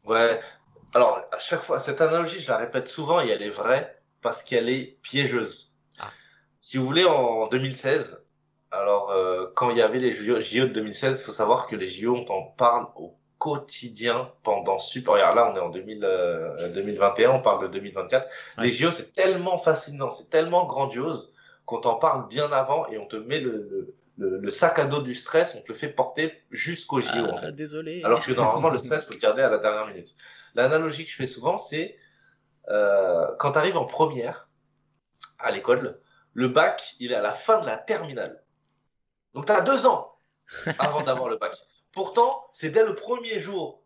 [0.05, 0.39] Ouais.
[0.93, 4.43] Alors à chaque fois, cette analogie, je la répète souvent et elle est vraie parce
[4.43, 5.73] qu'elle est piégeuse.
[5.99, 6.11] Ah.
[6.61, 8.19] si vous voulez, en 2016,
[8.71, 11.87] alors euh, quand il y avait les JO, de 2016, il faut savoir que les
[11.87, 15.13] JO, on en parle au quotidien pendant super.
[15.13, 15.99] Regarde, là, on est en 2000,
[16.73, 18.27] 2021, on parle de 2024.
[18.59, 21.33] Les JO, c'est tellement fascinant, c'est tellement grandiose
[21.65, 25.01] qu'on t'en parle bien avant et on te met le, le, le, sac à dos
[25.01, 27.09] du stress, on te le fait porter jusqu'au JO.
[27.13, 28.01] Ah, en Désolé.
[28.03, 30.15] Alors que normalement, le stress, faut le garder à la dernière minute.
[30.55, 31.97] L'analogie que je fais souvent, c'est
[32.69, 34.49] euh, quand tu arrives en première
[35.39, 35.99] à l'école,
[36.33, 38.43] le bac, il est à la fin de la terminale.
[39.37, 40.15] Donc tu as deux ans
[40.79, 41.51] avant d'avoir le bac.
[41.91, 43.83] Pourtant, c'est dès le premier jour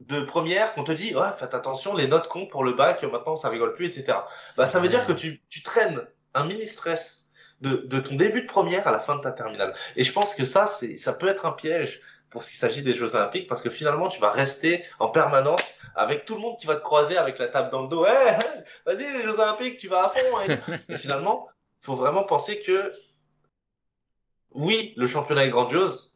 [0.00, 3.36] de première qu'on te dit ouais, faites attention, les notes comptent pour le bac, maintenant
[3.36, 4.18] ça rigole plus, etc.
[4.56, 6.00] Bah, ça veut dire que tu, tu traînes
[6.34, 7.22] un mini stress
[7.60, 9.72] de, de, ton début de première à la fin de ta terminale.
[9.94, 12.82] Et je pense que ça, c'est, ça peut être un piège pour ce qui s'agit
[12.82, 15.62] des Jeux Olympiques parce que finalement, tu vas rester en permanence
[15.94, 18.04] avec tout le monde qui va te croiser avec la table dans le dos.
[18.04, 18.36] Hey,
[18.84, 20.40] vas-y, les Jeux Olympiques, tu vas à fond.
[20.48, 21.46] Et, et finalement,
[21.82, 22.90] faut vraiment penser que
[24.54, 26.14] oui, le championnat est grandiose,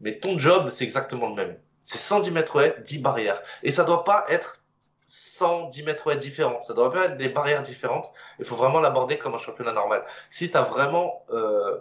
[0.00, 1.58] mais ton job, c'est exactement le même.
[1.84, 3.42] C'est 110 mètres haies, 10 barrières.
[3.62, 4.62] Et ça doit pas être
[5.06, 6.62] 110 mètres haies différents.
[6.62, 8.12] Ça doit pas être des barrières différentes.
[8.38, 10.04] Il faut vraiment l'aborder comme un championnat normal.
[10.30, 11.78] Si tu as vraiment euh,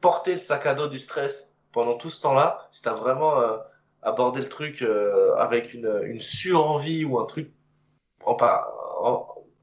[0.00, 3.40] porté le sac à dos du stress pendant tout ce temps-là, si tu as vraiment
[3.40, 3.56] euh,
[4.02, 7.52] abordé le truc euh, avec une, une surenvie ou un truc
[8.26, 8.36] en,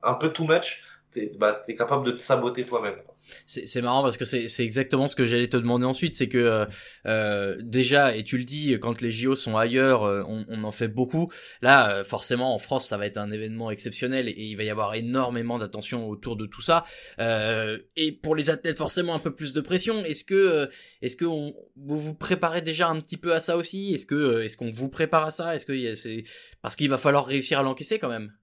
[0.03, 2.99] un peu too much, t'es bah, es capable de te saboter toi-même.
[3.45, 6.65] C'est marrant parce que c'est exactement ce que j'allais te demander ensuite, c'est que euh,
[7.05, 10.71] euh, déjà, et tu le dis, quand les JO sont ailleurs, euh, on, on, en
[10.71, 11.31] fait beaucoup.
[11.61, 14.69] Là, euh, forcément, en France, ça va être un événement exceptionnel et, il va y
[14.69, 16.83] avoir énormément d'attention autour de tout ça.
[17.19, 20.03] Euh, et pour les athlètes, forcément, un peu plus de pression.
[20.03, 20.69] Est-ce que,
[21.01, 23.93] est-ce que on, vous vous préparez déjà un petit peu à ça aussi?
[23.93, 25.55] Est-ce que, est-ce qu'on vous prépare à ça?
[25.55, 26.23] Est-ce que c'est
[26.61, 28.33] parce qu'il va falloir réussir à l'encaisser quand même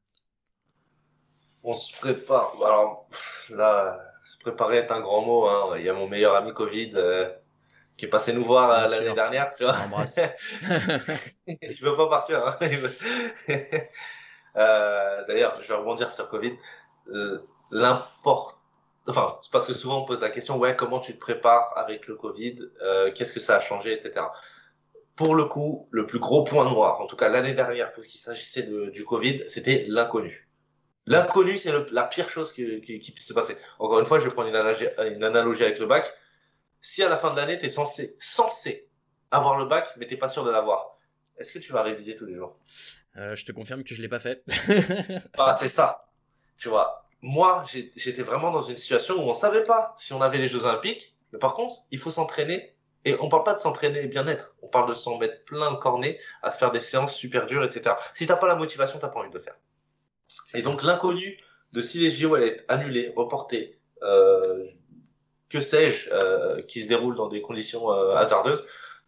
[1.63, 2.55] On se prépare.
[2.65, 3.09] Alors
[3.51, 5.47] là se préparer est un grand mot.
[5.47, 5.75] Hein.
[5.79, 7.29] Il y a mon meilleur ami Covid euh,
[7.97, 9.75] qui est passé nous voir euh, l'année dernière, tu vois.
[11.47, 12.47] il veut pas partir.
[12.47, 12.59] Hein.
[14.57, 16.57] euh, D'ailleurs, je vais rebondir sur Covid.
[17.09, 17.39] Euh,
[17.71, 18.57] L'important,
[19.09, 22.07] enfin, c'est parce que souvent on pose la question, ouais, comment tu te prépares avec
[22.07, 24.25] le Covid euh, Qu'est-ce que ça a changé, etc.
[25.17, 28.63] Pour le coup, le plus gros point noir, en tout cas l'année dernière, qui s'agissait
[28.63, 30.48] du Covid, c'était l'inconnu
[31.09, 33.57] L'inconnu, c'est la pire chose qui, qui, qui, puisse se passer.
[33.79, 36.13] Encore une fois, je vais prendre une analogie, une analogie avec le bac.
[36.81, 38.89] Si à la fin de l'année, tu es censé, censé
[39.31, 40.99] avoir le bac, mais t'es pas sûr de l'avoir,
[41.39, 42.57] est-ce que tu vas réviser tous les jours?
[43.17, 44.43] Euh, Je te confirme que je l'ai pas fait.
[45.39, 46.09] ah, c'est ça.
[46.57, 47.65] Tu vois, moi,
[47.97, 51.15] j'étais vraiment dans une situation où on savait pas si on avait les Jeux Olympiques,
[51.33, 52.75] mais par contre, il faut s'entraîner.
[53.05, 56.19] Et on parle pas de s'entraîner bien-être, on parle de s'en mettre plein le cornet,
[56.43, 57.95] à se faire des séances super dures, etc.
[58.15, 59.55] Si t'as pas la motivation, t'as pas envie de le faire.
[60.55, 61.39] Et donc l'inconnu
[61.73, 64.65] de si les JO allaient être annulés, reportés, euh,
[65.49, 68.65] que sais-je, euh, qui se déroule dans des conditions euh, hasardeuses,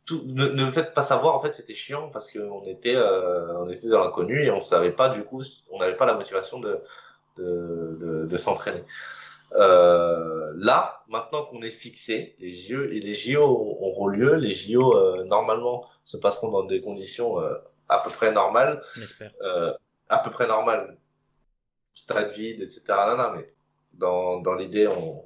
[0.07, 1.35] tout, ne, ne me faites pas savoir.
[1.35, 4.92] En fait, c'était chiant parce qu'on était, euh, on était dans l'inconnu et on savait
[4.92, 6.81] pas du coup, on n'avait pas la motivation de
[7.37, 8.83] de, de, de s'entraîner.
[9.55, 14.35] Euh, là, maintenant qu'on est fixé, les JO et les JO auront lieu.
[14.35, 17.38] Les JO euh, normalement se passeront dans des conditions
[17.88, 18.83] à peu près normales.
[20.09, 20.96] à peu près normales
[21.94, 22.83] stade vide, etc.
[22.88, 23.53] Non, non, mais
[23.92, 25.24] dans, dans l'idée, on,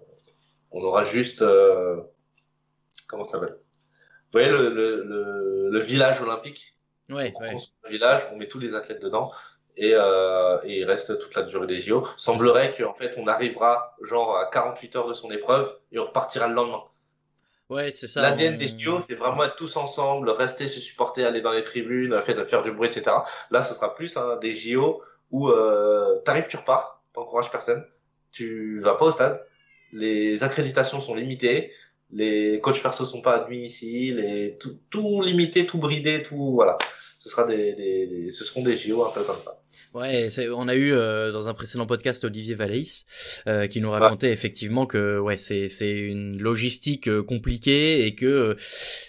[0.71, 2.01] on aura juste, euh,
[3.09, 3.57] comment ça s'appelle?
[3.57, 6.77] Vous voyez le, le, le, village olympique?
[7.09, 7.57] Ouais, on ouais.
[7.85, 9.31] le village, on met tous les athlètes dedans
[9.77, 12.07] et, euh, et il reste toute la durée des JO.
[12.17, 16.49] Semblerait qu'en fait, on arrivera genre à 48 heures de son épreuve et on repartira
[16.49, 16.83] le lendemain.
[17.71, 18.23] Ouais, c'est ça.
[18.23, 21.63] L'ADN on- des JO, c'est vraiment être tous ensemble, rester, se supporter, aller dans les
[21.63, 23.17] tribunes, faire, faire du bruit, etc.
[23.51, 25.03] Là, ce sera plus hein, des JO
[25.35, 27.83] où euh, t'arrives, tu repars, t'encourages personne,
[28.31, 29.37] tu vas pas au stade,
[29.93, 31.71] les accréditations sont limitées,
[32.13, 36.79] les coachs perso sont pas admis ici, les tout, tout limité, tout bridé, tout voilà.
[37.19, 39.53] Ce sera des, des, des- ce seront des JO un peu comme ça.
[39.95, 43.05] Ouais, c'est- on a eu euh, dans un précédent podcast Olivier Valaïs
[43.49, 48.57] euh, qui nous racontait effectivement que ouais, c'est c'est une logistique euh, compliquée et que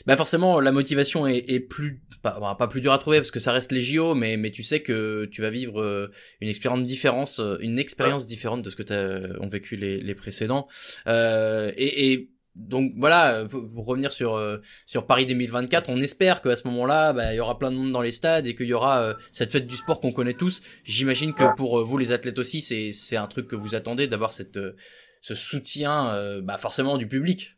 [0.08, 3.32] bah forcément la motivation est, est plus pas, bon, pas plus dure à trouver parce
[3.32, 6.12] que ça reste les JO mais mais tu sais que tu vas vivre euh,
[6.42, 10.68] une expérience différente une expérience différente de ce que t'as ont vécu les les précédents
[11.08, 16.56] euh, et, et donc voilà, pour revenir sur euh, sur Paris 2024, on espère qu'à
[16.56, 18.74] ce moment-là, bah, il y aura plein de monde dans les stades et qu'il y
[18.74, 20.62] aura euh, cette fête du sport qu'on connaît tous.
[20.86, 24.08] J'imagine que pour euh, vous les athlètes aussi, c'est c'est un truc que vous attendez
[24.08, 24.76] d'avoir cette euh,
[25.20, 27.58] ce soutien, euh, bah forcément du public.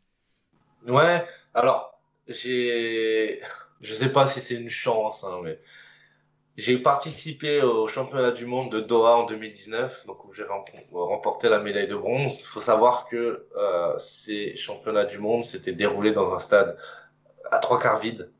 [0.87, 3.41] Ouais, alors j'ai,
[3.81, 5.59] je sais pas si c'est une chance, hein, mais
[6.57, 10.43] j'ai participé au championnat du monde de Doha en 2019, donc où j'ai
[10.91, 12.39] remporté la médaille de bronze.
[12.39, 16.77] Il faut savoir que euh, ces championnats du monde s'étaient déroulés dans un stade
[17.51, 18.31] à trois quarts vide.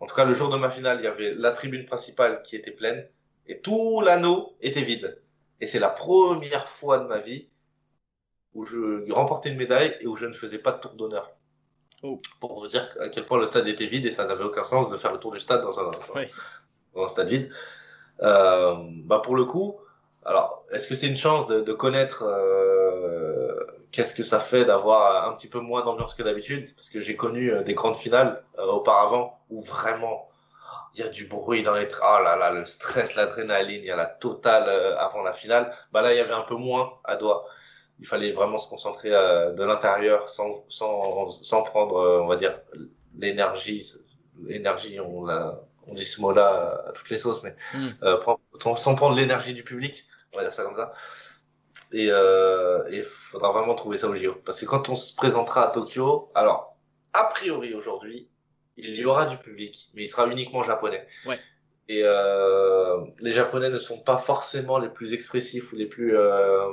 [0.00, 2.56] En tout cas, le jour de ma finale, il y avait la tribune principale qui
[2.56, 3.06] était pleine
[3.46, 5.20] et tout l'anneau était vide.
[5.60, 7.48] Et c'est la première fois de ma vie
[8.54, 11.35] où je remportais une médaille et où je ne faisais pas de tour d'honneur.
[12.06, 12.18] Oh.
[12.40, 14.90] Pour vous dire à quel point le stade était vide et ça n'avait aucun sens
[14.90, 15.90] de faire le tour du stade dans un,
[16.94, 17.50] dans un stade vide.
[18.22, 19.78] Euh, bah pour le coup,
[20.24, 23.54] alors est-ce que c'est une chance de, de connaître euh,
[23.92, 26.74] qu'est-ce que ça fait d'avoir un petit peu moins d'ambiance que d'habitude?
[26.74, 30.28] Parce que j'ai connu euh, des grandes finales euh, auparavant où vraiment
[30.94, 33.90] il y a du bruit dans les oh là là le stress l'adrénaline il y
[33.90, 37.16] a la totale avant la finale bah là il y avait un peu moins à
[37.16, 37.44] doigt
[37.98, 42.36] il fallait vraiment se concentrer euh, de l'intérieur sans, sans, sans prendre, euh, on va
[42.36, 42.60] dire,
[43.18, 43.92] l'énergie.
[44.44, 45.26] L'énergie, on,
[45.86, 47.88] on dit ce mot-là à toutes les sauces, mais mm.
[48.02, 48.20] euh,
[48.76, 50.92] sans prendre l'énergie du public, on va dire ça comme ça.
[51.92, 54.34] Et il faudra vraiment trouver ça au JO.
[54.44, 56.76] Parce que quand on se présentera à Tokyo, alors,
[57.14, 58.28] a priori aujourd'hui,
[58.76, 61.06] il y aura du public, mais il sera uniquement japonais.
[61.24, 61.38] Ouais.
[61.88, 66.16] Et euh, les Japonais ne sont pas forcément les plus expressifs ou les plus.
[66.16, 66.66] Euh...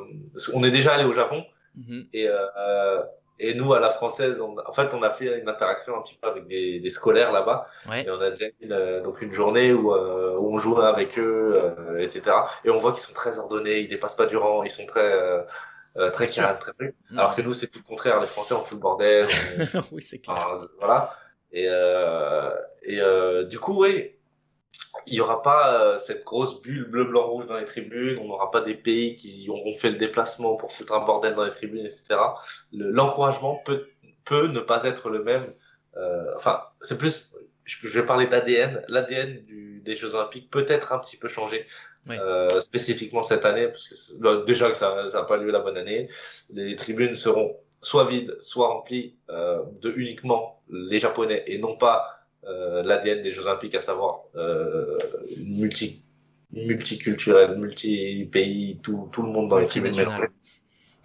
[0.54, 1.45] On est déjà allé au Japon
[1.78, 2.08] mm-hmm.
[2.13, 3.02] et euh,
[3.39, 4.56] et nous à la française, on...
[4.65, 7.67] en fait, on a fait une interaction un petit peu avec des, des scolaires là-bas.
[7.89, 8.06] Ouais.
[8.06, 11.54] Et on a déjà une, donc une journée où, euh, où on joue avec eux,
[11.56, 12.23] euh, etc.
[12.63, 15.13] Et on voit qu'ils sont très ordonnés, ils dépassent pas du rang, ils sont très
[15.97, 16.95] euh, très calmes, très trucs.
[17.10, 17.19] Mm.
[17.19, 18.19] Alors que nous, c'est tout le contraire.
[18.19, 19.28] Les Français, on fout le bordel.
[19.91, 20.60] oui, c'est clair.
[20.80, 21.15] voilà.
[21.52, 21.67] Et
[22.84, 22.99] et
[23.45, 24.12] du coup, oui
[25.07, 28.27] il n'y aura pas euh, cette grosse bulle bleu, blanc, rouge dans les tribunes, on
[28.27, 31.51] n'aura pas des pays qui auront fait le déplacement pour foutre un bordel dans les
[31.51, 32.19] tribunes, etc.
[32.71, 33.88] L'encouragement peut,
[34.25, 35.53] peut ne pas être le même.
[35.97, 37.31] Euh, enfin, c'est plus,
[37.65, 38.83] je, vais parler d'ADN.
[38.88, 39.43] L'ADN
[39.83, 41.65] des Jeux Olympiques peut être un petit peu changé.
[42.09, 46.09] Euh, spécifiquement cette année, parce que déjà que ça n'a pas lieu la bonne année,
[46.49, 52.22] les tribunes seront soit vides, soit remplies de uniquement les Japonais et non pas
[52.84, 54.97] l'ADN des Jeux Olympiques, à savoir euh,
[55.38, 56.03] multi,
[56.51, 59.93] multiculturel, multi-pays, tout, tout le monde dans les tribunes.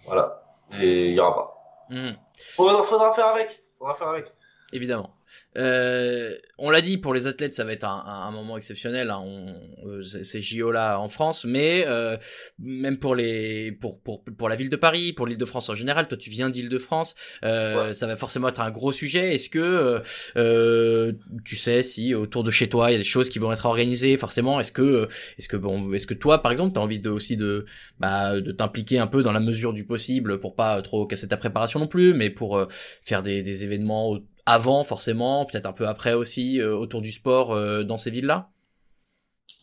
[0.05, 0.41] Voilà,
[0.79, 1.55] il y aura pas.
[1.89, 2.11] Hmm.
[2.37, 3.63] Faudra, faudra faire avec.
[3.77, 4.33] Faudra faire avec.
[4.71, 5.15] Évidemment.
[5.57, 9.09] Euh, on l'a dit, pour les athlètes, ça va être un, un, moment exceptionnel.
[9.09, 9.21] Hein.
[9.23, 12.17] On, euh, c'est JO là en France, mais euh,
[12.59, 16.07] même pour les, pour, pour pour la ville de Paris, pour l'Île-de-France en général.
[16.07, 19.33] Toi, tu viens d'Île-de-France, euh, ça va forcément être un gros sujet.
[19.33, 20.01] Est-ce que
[20.37, 21.13] euh,
[21.45, 23.65] tu sais si autour de chez toi il y a des choses qui vont être
[23.65, 24.59] organisées forcément?
[24.59, 27.65] Est-ce que est-ce que bon, est-ce que toi, par exemple, t'as envie de aussi de
[27.99, 31.37] bah, de t'impliquer un peu dans la mesure du possible pour pas trop casser ta
[31.37, 32.67] préparation non plus, mais pour
[33.03, 34.19] faire des, des événements
[34.49, 38.49] avant forcément, peut-être un peu après aussi, euh, autour du sport euh, dans ces villes-là?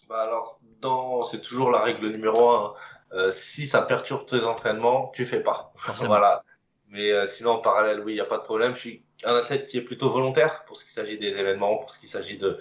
[0.08, 1.24] Bah alors, dans...
[1.24, 2.74] c'est toujours la règle numéro un.
[3.12, 5.72] Euh, si ça perturbe tes entraînements, tu fais pas.
[6.04, 6.42] voilà.
[6.88, 8.76] Mais sinon, en parallèle, oui, il n'y a pas de problème.
[8.76, 11.90] Je suis un athlète qui est plutôt volontaire pour ce qui s'agit des événements, pour
[11.90, 12.58] ce qui s'agit de,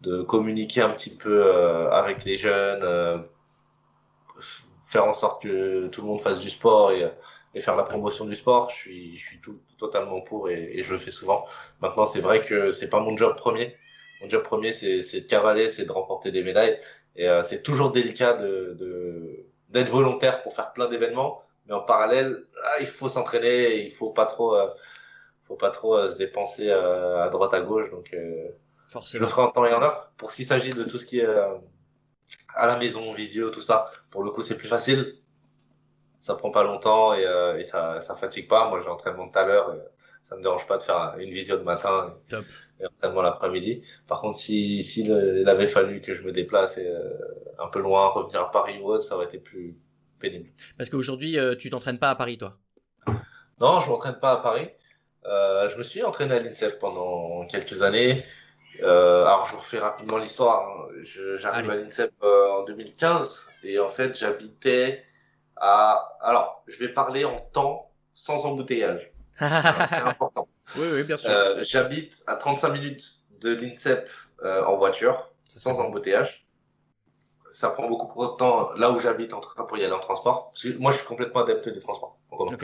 [0.00, 1.48] de communiquer un petit peu
[1.92, 3.24] avec les jeunes,
[4.82, 7.10] faire en sorte que tout le monde fasse du sport et
[7.54, 10.82] et faire la promotion du sport, je suis, je suis tout, totalement pour et, et,
[10.82, 11.44] je le fais souvent.
[11.80, 13.76] Maintenant, c'est vrai que c'est pas mon job premier.
[14.20, 16.78] Mon job premier, c'est de cavaler, c'est de remporter des médailles.
[17.16, 22.44] Et euh, c'est toujours délicat de d'être volontaire pour faire plein d'événements, mais en parallèle,
[22.64, 24.66] ah, il faut s'entraîner, il faut pas trop, euh,
[25.46, 27.88] faut pas trop euh, se dépenser à droite à gauche.
[27.90, 28.14] Donc,
[28.88, 29.18] Forcément.
[29.18, 30.12] je le ferai en temps et en heure.
[30.16, 31.26] Pour ce qui s'agit de tout ce qui est
[32.56, 35.19] à la maison, visio, tout ça, pour le coup, c'est plus facile
[36.20, 38.68] ça prend pas longtemps et, euh, et ça, ça fatigue pas.
[38.68, 39.74] Moi, j'ai entraînement tout à l'heure.
[40.24, 42.44] Ça me dérange pas de faire une visio de matin Top.
[42.78, 43.82] et entraînement l'après-midi.
[44.06, 47.10] Par contre, si, si il avait fallu que je me déplace et, euh,
[47.58, 49.76] un peu loin, revenir à Paris ou autre, ça aurait été plus
[50.20, 50.48] pénible.
[50.78, 52.58] Parce qu'aujourd'hui, euh, tu t'entraînes pas à Paris, toi?
[53.60, 54.68] Non, je m'entraîne pas à Paris.
[55.26, 58.22] Euh, je me suis entraîné à l'INSEP pendant quelques années.
[58.82, 60.62] Euh, alors, je vous refais rapidement l'histoire.
[60.68, 60.88] Hein.
[61.38, 65.04] J'arrive à l'INSEP en 2015 et en fait, j'habitais
[65.60, 69.12] alors, je vais parler en temps sans embouteillage.
[69.38, 70.48] C'est important.
[70.76, 71.30] Oui, oui, bien sûr.
[71.30, 73.02] Euh, J'habite à 35 minutes
[73.40, 74.08] de l'INSEP
[74.44, 76.46] euh, en voiture, sans embouteillage.
[77.50, 80.50] Ça prend beaucoup de temps là où j'habite en pour y aller en transport.
[80.52, 82.56] Parce que moi, je suis complètement adepte des transports en commun.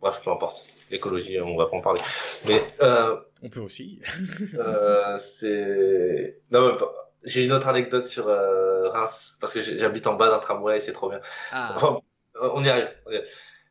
[0.00, 0.64] Bref, peu importe.
[0.90, 2.02] Écologie, on va pas en parler.
[2.46, 4.00] Mais euh, on peut aussi.
[4.58, 6.76] euh, c'est non,
[7.24, 10.92] j'ai une autre anecdote sur euh, Reims parce que j'habite en bas d'un tramway, c'est
[10.92, 11.20] trop bien.
[11.52, 11.98] Ah.
[12.42, 12.88] Euh, on y arrive.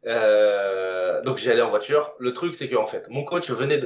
[0.06, 2.14] Euh, donc j'y allais en voiture.
[2.20, 3.78] Le truc, c'est que en fait, mon coach venait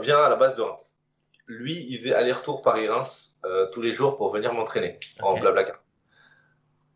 [0.00, 0.98] vient, à la base de Reims.
[1.46, 5.40] lui, il faisait aller-retour Paris-Reims euh, tous les jours pour venir m'entraîner en Ok.
[5.40, 5.82] blablacar.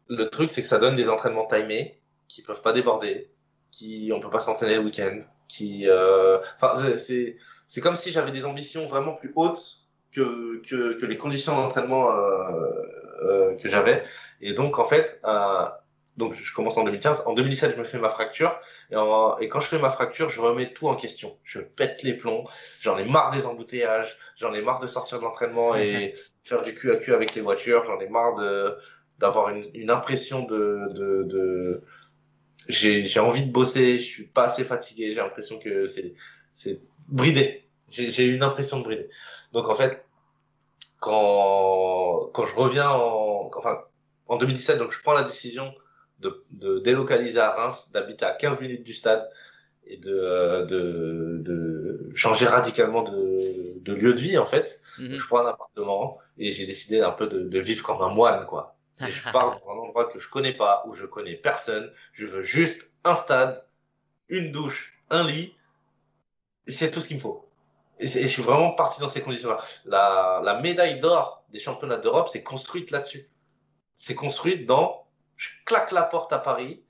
[0.08, 3.30] Le truc, c'est que ça donne des entraînements timés qui peuvent pas déborder,
[3.70, 7.36] qui on peut pas s'entraîner le week-end, qui, enfin, c'est- c'est
[7.68, 9.78] c'est comme si j'avais des ambitions vraiment plus hautes
[10.14, 12.08] que que, que les conditions d'entraînement
[13.62, 14.02] que j'avais.
[14.42, 15.18] Et donc, en fait,
[16.22, 17.22] donc je commence en 2015.
[17.26, 18.58] En 2017, je me fais ma fracture.
[18.90, 21.38] Et, en- et quand je fais ma fracture, je remets tout en question.
[21.44, 22.44] Je pète les plombs.
[22.80, 24.16] J'en ai marre des embouteillages.
[24.36, 27.40] J'en ai marre de sortir de l'entraînement et faire du cul à cul avec les
[27.42, 27.84] voitures.
[27.84, 28.76] J'en ai marre de
[29.18, 31.82] d'avoir une, une impression de, de, de...
[32.68, 33.98] j'ai j'ai envie de bosser.
[33.98, 35.08] Je suis pas assez fatigué.
[35.10, 36.12] J'ai l'impression que c'est
[36.54, 37.64] c'est bridé.
[37.90, 39.08] J'ai j'ai une impression de bridé.
[39.52, 40.04] Donc en fait,
[41.00, 43.84] quand quand je reviens en enfin
[44.26, 45.74] en 2017, donc je prends la décision
[46.22, 49.28] de, de délocaliser à Reims, d'habiter à 15 minutes du stade
[49.86, 54.80] et de, euh, de, de changer radicalement de, de lieu de vie en fait.
[54.98, 55.18] Mhm.
[55.18, 58.76] Je prends un appartement et j'ai décidé un peu de, vivre comme un moine quoi.
[58.92, 62.26] Si je pars dans un endroit que je connais pas, où je connais personne, je
[62.26, 63.64] veux juste un stade,
[64.28, 65.54] une douche, un lit,
[66.66, 67.48] c'est tout ce qu'il me faut.
[67.98, 69.58] Et je suis vraiment parti dans ces conditions-là.
[69.84, 73.28] La, la médaille d'or des championnats d'Europe, c'est construite là-dessus.
[73.94, 75.01] C'est construite dans,
[75.36, 76.82] je claque la porte à Paris,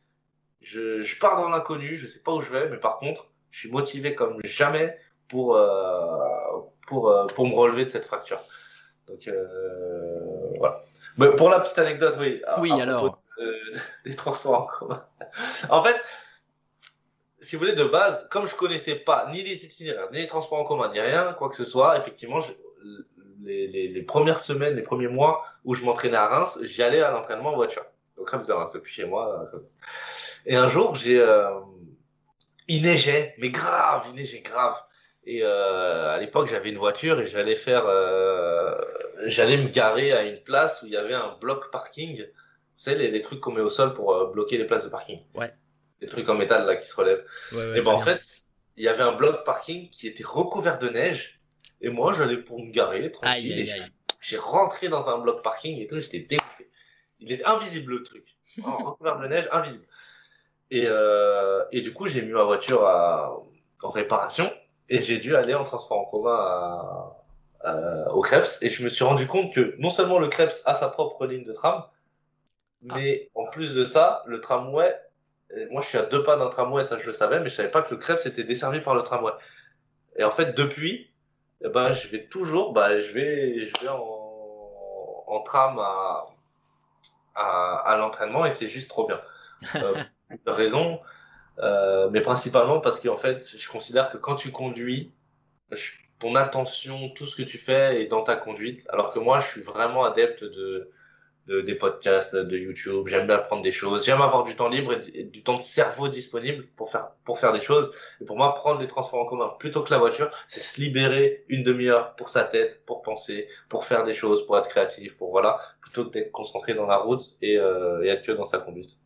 [0.61, 3.59] je, je pars dans l'inconnu, je sais pas où je vais, mais par contre, je
[3.61, 4.97] suis motivé comme jamais
[5.29, 8.41] pour euh, pour euh, pour me relever de cette fracture.
[9.09, 10.19] Donc euh,
[10.59, 10.85] voilà.
[11.19, 12.41] Mais pour la petite anecdote, oui.
[12.47, 13.19] à- Oui, à alors.
[13.39, 13.73] de-
[14.05, 15.05] des transports en commun.
[15.71, 15.97] en fait,
[17.41, 20.61] si vous voulez, de base, comme je connaissais pas ni les itinéraires, ni les transports
[20.61, 22.53] en commun, ni rien, quoi que ce soit, effectivement, je-
[23.45, 27.01] les, les, les premières semaines, les premiers mois où je m'entraînais à Reims, j'y allais
[27.03, 27.85] à l'entraînement en voiture.
[28.17, 29.47] Donc, Reims de Reims, depuis chez moi.
[29.55, 29.59] euh,
[30.47, 31.51] Et un jour, j'ai, euh,
[32.69, 34.77] il neigeait, mais grave, il neigeait grave.
[35.25, 38.75] Et euh, à l'époque, j'avais une voiture et j'allais faire, euh,
[39.27, 42.23] j'allais me garer à une place où il y avait un bloc parking.
[42.25, 42.29] Vous
[42.77, 45.21] savez, les, les trucs qu'on met au sol pour bloquer les places de parking.
[45.37, 45.53] Ouais.
[46.01, 47.25] Les trucs en métal là qui se relèvent.
[47.53, 48.05] Ouais, ouais, et ben en bien.
[48.17, 48.43] fait,
[48.77, 51.41] il y avait un bloc parking qui était recouvert de neige.
[51.81, 53.53] Et moi, j'allais pour me garer tranquille.
[53.53, 53.93] aïe, et aïe.
[54.21, 56.71] j'ai rentré dans un bloc parking et tout, j'étais dégoûté.
[57.23, 58.37] Il était invisible le truc.
[58.65, 59.85] En recouvert de neige, invisible.
[60.71, 63.37] Et, euh, et du coup, j'ai mis ma voiture à,
[63.83, 64.53] en réparation
[64.89, 67.17] et j'ai dû aller en transport en commun à,
[67.65, 68.59] à- au Krebs.
[68.63, 71.45] Et je me suis rendu compte que non seulement le Krebs a sa propre ligne
[71.45, 71.85] de tram,
[72.83, 74.95] mais en plus de ça, le tramway,
[75.57, 77.55] et moi je suis à deux pas d'un tramway, ça je le savais, mais je
[77.55, 79.33] savais pas que le Krebs était desservi par le tramway.
[80.17, 81.11] Et en fait, depuis,
[81.65, 86.27] eh ben, je vais toujours, bah, je vais, je vais en, en tram à,
[87.35, 89.21] à, à l'entraînement et c'est juste trop bien.
[89.77, 89.95] Euh,
[90.47, 91.01] raisons,
[91.59, 95.13] euh, mais principalement parce qu'en fait, je considère que quand tu conduis,
[96.19, 99.49] ton attention, tout ce que tu fais est dans ta conduite, alors que moi, je
[99.49, 100.91] suis vraiment adepte de,
[101.47, 103.09] de des podcasts, de YouTube.
[103.09, 104.05] J'aime bien apprendre des choses.
[104.07, 107.53] J'aime avoir du temps libre et, du temps de cerveau disponible pour faire pour faire
[107.53, 107.95] des choses.
[108.21, 111.45] Et pour moi, prendre les transports en commun plutôt que la voiture, c'est se libérer
[111.49, 115.31] une demi-heure pour sa tête, pour penser, pour faire des choses, pour être créatif, pour
[115.31, 118.59] voilà, plutôt que d'être concentré dans la route et, euh, et être que dans sa
[118.59, 118.99] conduite.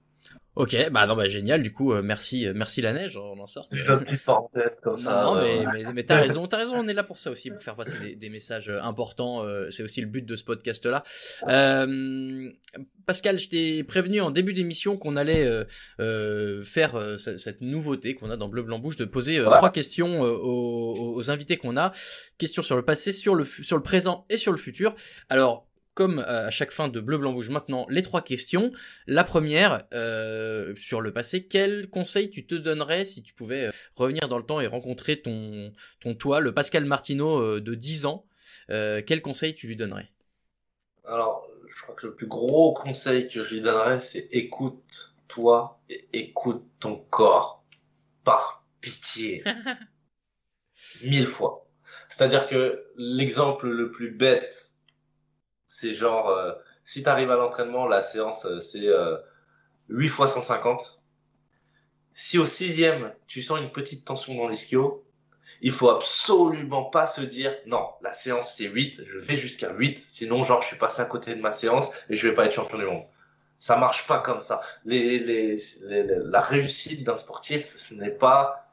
[0.56, 1.62] Ok, bah non, bah génial.
[1.62, 3.16] Du coup, euh, merci, euh, merci la neige.
[3.18, 3.64] On en sort.
[3.64, 5.22] C'est une petite parenthèse comme ça.
[5.22, 7.50] non, ouais, mais, mais, mais t'as raison, t'as raison, on est là pour ça aussi,
[7.50, 9.44] pour faire passer des, des messages euh, importants.
[9.44, 11.04] euh, c'est aussi le but de ce podcast-là.
[11.48, 12.50] Euh,
[13.06, 15.64] Pascal, je t'ai prévenu en début d'émission qu'on allait euh,
[16.00, 19.44] euh, faire euh, ce- cette nouveauté qu'on a dans Bleu Blanc Bouge, de poser euh,
[19.44, 21.92] trois questions euh, aux, aux invités qu'on a.
[22.38, 24.94] Questions sur le passé, sur le, sur le présent et sur le futur.
[25.28, 25.66] Alors,
[25.96, 28.70] comme euh, à chaque fin de Bleu Blanc Bouge, maintenant les trois questions.
[29.06, 33.70] La première, euh, sur le passé, quel conseil tu te donnerais si tu pouvais euh,
[33.94, 38.26] revenir dans le temps et rencontrer ton, ton toi, le Pascal Martineau de 10 ans
[38.70, 40.12] euh, Quel conseil tu lui donnerais?
[41.06, 46.06] Alors, je crois que le plus gros conseil que je lui donnerais, c'est écoute-toi et
[46.12, 47.64] écoute ton corps.
[48.22, 49.44] Par pitié.
[51.02, 51.66] Mille fois.
[52.10, 54.65] C'est-à-dire que l'exemple le plus bête,
[55.78, 56.52] c'est genre, euh,
[56.84, 59.16] si tu arrives à l'entraînement, la séance, euh, c'est euh,
[59.90, 61.00] 8 fois 150.
[62.14, 65.04] Si au sixième, tu sens une petite tension dans l'ischio,
[65.60, 70.02] il faut absolument pas se dire non, la séance c'est 8, je vais jusqu'à 8,
[70.08, 72.52] sinon genre je suis passé à côté de ma séance et je vais pas être
[72.52, 73.04] champion du monde.
[73.60, 74.60] Ça marche pas comme ça.
[74.84, 78.66] Les, la réussite d'un sportif, ce n'est pas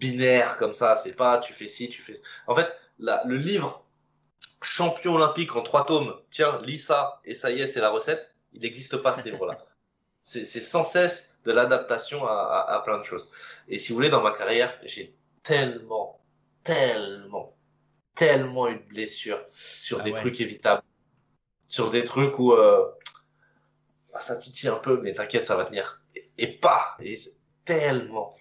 [0.00, 2.20] binaire comme ça, c'est pas tu fais ci, tu fais.
[2.46, 3.85] En fait, le livre
[4.66, 8.34] champion olympique en trois tomes, tiens, lis ça et ça y est, c'est la recette.
[8.52, 9.58] Il n'existe pas ce livre-là.
[10.22, 13.30] C'est sans cesse de l'adaptation à, à, à plein de choses.
[13.68, 16.20] Et si vous voulez, dans ma carrière, j'ai tellement,
[16.64, 17.56] tellement,
[18.16, 20.20] tellement eu de blessures sur Ah des ouais.
[20.20, 20.82] trucs évitables,
[21.68, 22.84] sur des trucs où euh,
[24.12, 26.02] bah, ça titille un peu, mais t'inquiète, ça va tenir.
[26.16, 27.16] Et, et pas, et
[27.64, 28.34] tellement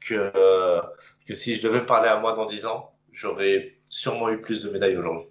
[0.00, 0.82] que euh,
[1.26, 4.62] que si je devais me parler à moi dans 10 ans, j'aurais sûrement eu plus
[4.62, 5.29] de médailles aujourd'hui.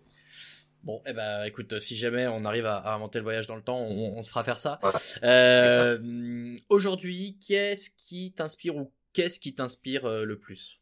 [0.84, 3.62] Bon, eh ben, écoute, si jamais on arrive à, à inventer le voyage dans le
[3.62, 4.80] temps, on, on se fera faire ça.
[4.82, 5.00] Voilà.
[5.24, 10.79] Euh, Aujourd'hui, qu'est-ce qui t'inspire ou qu'est-ce qui t'inspire euh, le plus?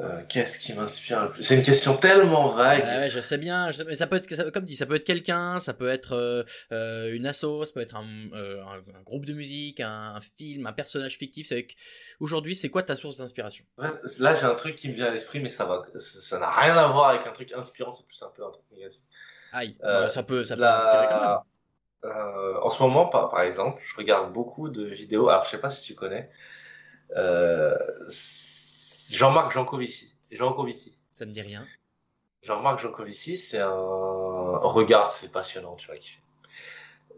[0.00, 1.42] Euh, Qu'est-ce qui m'inspire le plus?
[1.42, 2.82] C'est une question tellement vague.
[2.84, 4.94] Ouais, je sais bien, je sais- mais ça peut être, ça- comme dit, ça peut
[4.94, 8.78] être quelqu'un, ça peut être euh, euh, une asso, ça peut être un, euh, un,
[8.98, 11.46] un groupe de musique, un, un film, un personnage fictif.
[11.48, 11.66] C'est
[12.20, 13.66] Aujourd'hui, c'est quoi ta source d'inspiration?
[13.76, 13.88] Ouais,
[14.18, 16.74] Là, j'ai un truc qui me vient à l'esprit, mais ça va, ça n'a rien
[16.76, 19.00] à voir avec un truc inspirant, c'est plus un peu un truc négatif.
[19.52, 19.76] Aïe,
[20.08, 21.38] ça peut, ça peut la- inspirer quand même.
[22.04, 25.28] Euh, en ce moment, par, par exemple, je regarde beaucoup de vidéos.
[25.28, 26.30] Alors, je sais pas si tu connais
[27.16, 27.76] euh,
[29.12, 30.14] Jean-Marc Jancovici.
[30.30, 30.96] Jancovici.
[31.12, 31.64] Ça me dit rien.
[32.42, 35.96] Jean-Marc Jancovici, c'est un regarde, c'est passionnant, tu vois.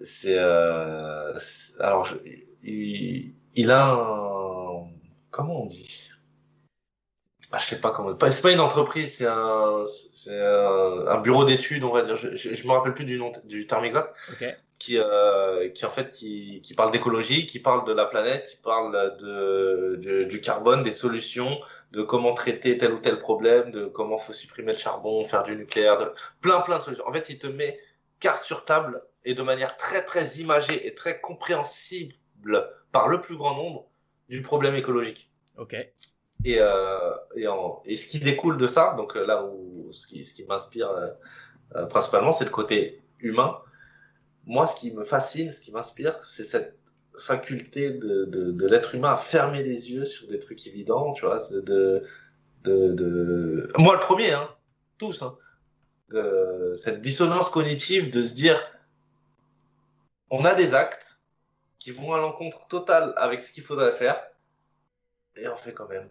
[0.03, 1.39] C'est euh...
[1.39, 2.17] c'est- alors, je-
[2.63, 3.33] il...
[3.55, 4.87] il a un
[5.31, 6.11] comment on dit?
[7.53, 8.17] Ah, je sais pas comment.
[8.31, 12.17] C'est pas une entreprise, c'est un, c'est un, un bureau d'études, on va dire.
[12.17, 14.57] Je, je, je me rappelle plus du nom, du terme exact, Ok.
[14.81, 18.57] qui, euh, qui en fait, qui, qui parle d'écologie, qui parle de la planète, qui
[18.57, 21.61] parle de, de- du carbone, des solutions,
[21.95, 25.55] de comment traiter tel ou tel problème, de comment faut supprimer le charbon, faire du
[25.55, 27.07] nucléaire, de, plein plein de solutions.
[27.07, 27.79] En fait, il te met
[28.19, 32.15] carte sur table et de manière très très imagée et très compréhensible
[32.91, 33.87] par le plus grand nombre
[34.29, 35.31] du problème écologique.
[35.57, 35.75] Ok.
[36.45, 40.07] Et, euh, et, en, et ce qui découle de ça, donc euh, là où ce
[40.07, 41.09] qui, ce qui m'inspire euh,
[41.77, 43.59] euh, principalement, c'est le côté humain.
[44.47, 46.77] Moi, ce qui me fascine, ce qui m'inspire, c'est cette
[47.19, 51.25] faculté de, de, de l'être humain à fermer les yeux sur des trucs évidents, tu
[51.25, 52.03] vois, de,
[52.65, 54.49] de, moi le premier, hein,
[54.99, 55.37] tous, hein,
[56.11, 58.61] de cette dissonance cognitive de se dire,
[60.31, 61.21] on a des actes
[61.79, 64.21] qui vont à l'encontre totale avec ce qu'il faudrait faire,
[65.37, 66.09] et on fait quand même.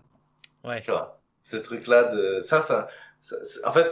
[0.64, 0.80] Ouais.
[0.82, 2.88] Tu vois, ce truc-là de ça, ça,
[3.66, 3.92] en fait,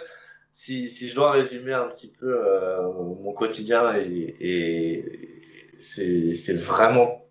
[0.54, 5.31] si, si je dois résumer un petit peu euh, mon quotidien et, et
[5.82, 7.26] c'est, vraiment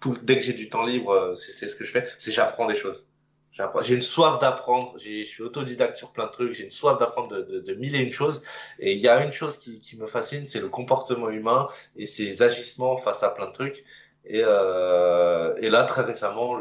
[0.00, 2.66] tout, dès que j'ai du temps libre, euh, c'est, ce que je fais, c'est j'apprends
[2.66, 3.08] des choses.
[3.52, 6.98] J'apprends- J'ai une soif d'apprendre, je suis autodidacte sur plein de trucs, j'ai une soif
[6.98, 8.42] d'apprendre de, de, mille et une choses.
[8.78, 12.06] Et il y a une chose qui, qui me fascine, c'est le comportement humain et
[12.06, 13.84] ses agissements face à plein de trucs.
[14.24, 16.60] Et, euh, et là, très récemment,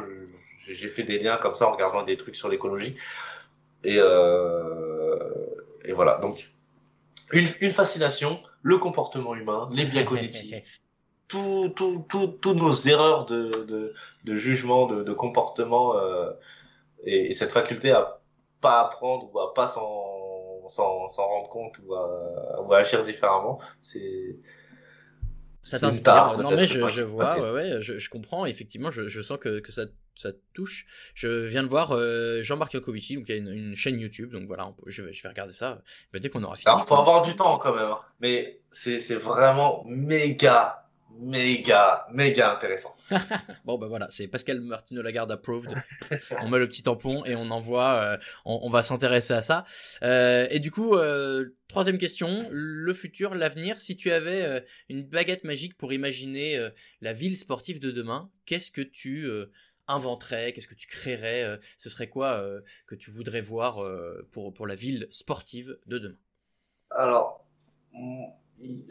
[0.67, 2.95] j'ai fait des liens comme ça en regardant des trucs sur l'écologie.
[3.83, 5.17] Et, euh,
[5.85, 6.17] et voilà.
[6.19, 6.49] Donc,
[7.31, 10.81] une, une fascination, le comportement humain, les cognitifs,
[11.27, 16.31] tout, tout, tout, tous nos erreurs de, de, de jugement, de, de comportement, euh,
[17.03, 18.19] et, et cette faculté à
[18.61, 23.01] pas apprendre ou à pas s'en, s'en, s'en rendre compte ou à, ou à agir
[23.03, 24.37] différemment, c'est,
[25.63, 28.45] Ça t'inspire Non mais je je, vois, ouais, ouais, je, je comprends.
[28.45, 29.83] Effectivement, je, je sens que, que ça,
[30.15, 30.85] ça te touche.
[31.13, 34.31] Je viens de voir euh, Jean-Marc Jancovici, donc il y a une, une chaîne YouTube,
[34.31, 35.81] donc voilà, peut- je, vais, je vais regarder ça.
[36.13, 36.71] Bah, dès qu'on aura fini.
[36.71, 37.99] Alors, faut avoir du temps quand même, hein.
[38.21, 42.95] mais c'est, c'est vraiment méga, méga, méga intéressant.
[43.65, 45.73] Bon bah voilà, c'est Pascal Martino Lagarde approved.
[46.41, 47.93] on met le petit tampon et on envoie.
[47.95, 49.65] euh, on, on va s'intéresser à ça.
[50.03, 53.79] Euh, et du coup, euh, troisième question, le futur, l'avenir.
[53.79, 56.69] Si tu avais une baguette magique pour imaginer
[57.01, 59.29] la ville sportive de demain, qu'est-ce que tu
[59.87, 60.53] inventerais?
[60.53, 61.59] Qu'est-ce que tu créerais?
[61.77, 62.43] Ce serait quoi
[62.85, 63.83] que tu voudrais voir
[64.31, 66.17] pour pour la ville sportive de demain?
[66.91, 67.45] Alors,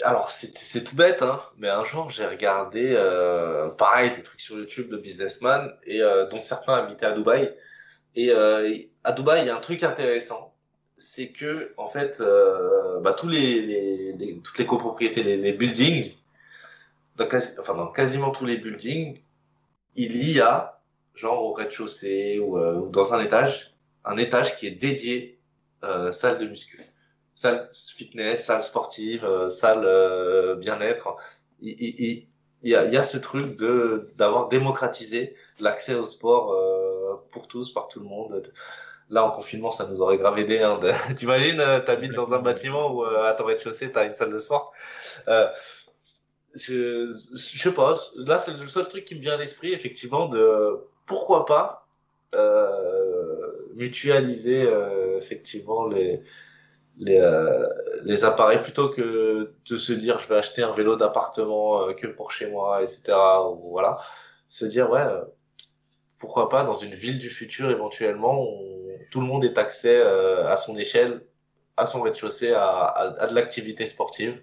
[0.03, 4.57] alors c'est tout bête, hein, mais un jour j'ai regardé, euh, pareil, des trucs sur
[4.57, 7.55] YouTube de businessman et euh, dont certains habitaient à Dubaï.
[8.15, 10.55] Et euh, à Dubaï, il y a un truc intéressant,
[10.97, 14.15] c'est que en fait, euh, bah, toutes les
[14.67, 16.15] copropriétés, les, buildings,
[17.59, 19.21] enfin dans quasiment tous les buildings,
[19.97, 20.81] il y a
[21.15, 25.39] genre au rez-de-chaussée ou, dans un étage, un étage qui est dédié
[26.13, 26.85] salle de muscu
[27.37, 31.17] salle fitness, salle sportive, euh, salle euh, bien-être.
[31.61, 32.27] Il,
[32.63, 37.15] il, y a, il y a ce truc de d'avoir démocratisé l'accès au sport euh,
[37.31, 38.43] pour tous, par tout le monde.
[39.11, 40.59] Là, en confinement, ça nous aurait grave aidé.
[40.61, 44.15] Hein, de- T'imagines, euh, t'habites dans un bâtiment où euh, à ton rez-de-chaussée, t'as une
[44.17, 44.73] salle de sport.
[45.29, 45.47] Euh,
[46.55, 47.95] je, je sais pas.
[48.17, 51.87] Là, c'est le seul truc qui me vient à l'esprit, effectivement, de pourquoi pas
[52.35, 56.23] euh, mutualiser euh, effectivement les
[56.99, 57.69] les, euh,
[58.05, 62.07] les appareils plutôt que de se dire je vais acheter un vélo d'appartement euh, que
[62.07, 63.51] pour chez moi, etc.
[63.51, 63.99] Ou, voilà,
[64.49, 65.23] se dire ouais, euh,
[66.21, 70.49] pourquoi pas dans une ville du futur éventuellement, on- tout le monde ait accès euh,
[70.49, 71.23] à son échelle
[71.79, 74.41] à son rez-de-chaussée à, de l'activité sportive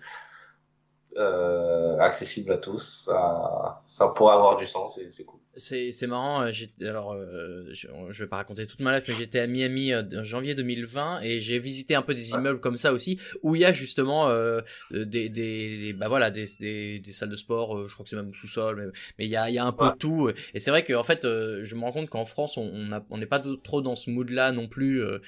[2.00, 3.04] accessible à tous.
[3.06, 5.40] Ça, ça pourrait avoir du sens et c'est cool.
[5.56, 6.42] C'est c'est marrant.
[6.42, 9.46] euh, j'ai- Alors, euh, je, je vais pas raconter toute ma life, mais j'étais à
[9.48, 13.20] Miami euh, en janvier 2020 et j'ai visité un peu des immeubles comme ça aussi,
[13.44, 17.30] où il y a justement euh, des, des, des- bah voilà, des, des, des salles
[17.30, 17.78] de sport.
[17.78, 19.66] euh, je crois que c'est même sous-sol, mais mais il y a il y a
[19.66, 19.92] un peu Ouais.
[20.00, 20.32] tout.
[20.56, 22.92] Et c'est vrai que en fait, euh, je me rends compte qu'en France, on on
[22.92, 25.04] a- on n'est pas de- trop dans ce mood-là non plus.
[25.04, 25.20] euh,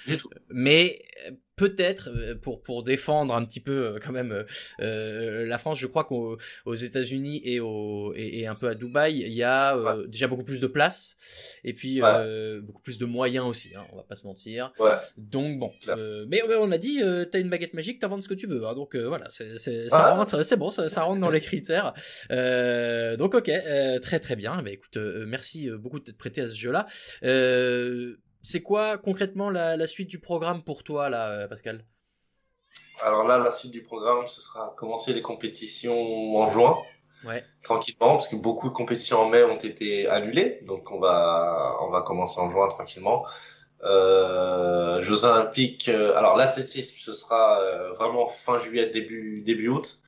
[0.49, 4.43] mais euh, peut-être euh, pour pour défendre un petit peu euh, quand même euh,
[4.82, 8.76] euh, la France, je crois qu'aux aux États-Unis et au et, et un peu à
[8.76, 11.16] Dubaï, il y a euh, déjà beaucoup plus de place
[11.64, 12.10] et puis Ouais.
[12.18, 13.74] euh, beaucoup plus de moyens aussi.
[13.76, 14.72] Hein, on va pas se mentir.
[14.80, 14.91] Ouais.
[15.18, 18.24] Donc bon, euh, mais ouais, on a dit, euh, t'as une baguette magique, t'as vendre
[18.24, 18.66] ce que tu veux.
[18.66, 21.41] Hein, donc euh, voilà, c'est c'est ça rentre, c'est bon, ça, ça rentre dans les
[21.41, 21.93] critères.
[22.32, 24.62] Euh, donc ok, euh, très très bien.
[24.62, 26.86] Bah écoute, euh, merci beaucoup d'être prêté à ce jeu-là.
[27.24, 31.86] Euh, c'est quoi concrètement la, la suite du programme pour toi là, euh, Pascal?
[33.02, 36.78] Alors là, la suite du programme, ce sera commencer les compétitions en juin,
[37.24, 37.43] Ouais.
[37.64, 40.60] tranquillement, parce que beaucoup de compétitions en mai ont été annulées.
[40.64, 43.26] Donc on va, on va commencer en juin tranquillement.
[43.84, 45.89] Euh, Jeux Olympiques.
[45.89, 50.02] euh, alors l'athlétisme, ce sera euh, vraiment fin juillet, début début août.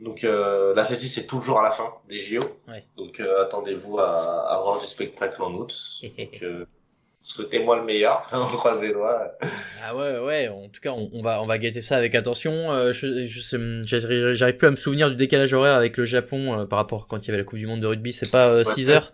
[0.00, 2.42] Donc euh, l'athlétisme c'est toujours à la fin des JO.
[2.68, 2.84] Ouais.
[2.96, 5.74] Donc attendez-vous à, à avoir du spectacle en août.
[6.18, 6.44] Donc
[7.24, 8.28] souhaitez-moi le meilleur.
[8.32, 9.32] On croise les doigts.
[9.84, 12.70] Ah ouais ouais, en tout cas on, on va on va guetter ça avec attention.
[12.70, 16.64] Euh, je, je j'arrive plus à me souvenir du décalage horaire avec le Japon euh,
[16.66, 18.50] par rapport à quand il y avait la Coupe du monde de rugby, c'est pas
[18.50, 19.12] euh, 6 heures.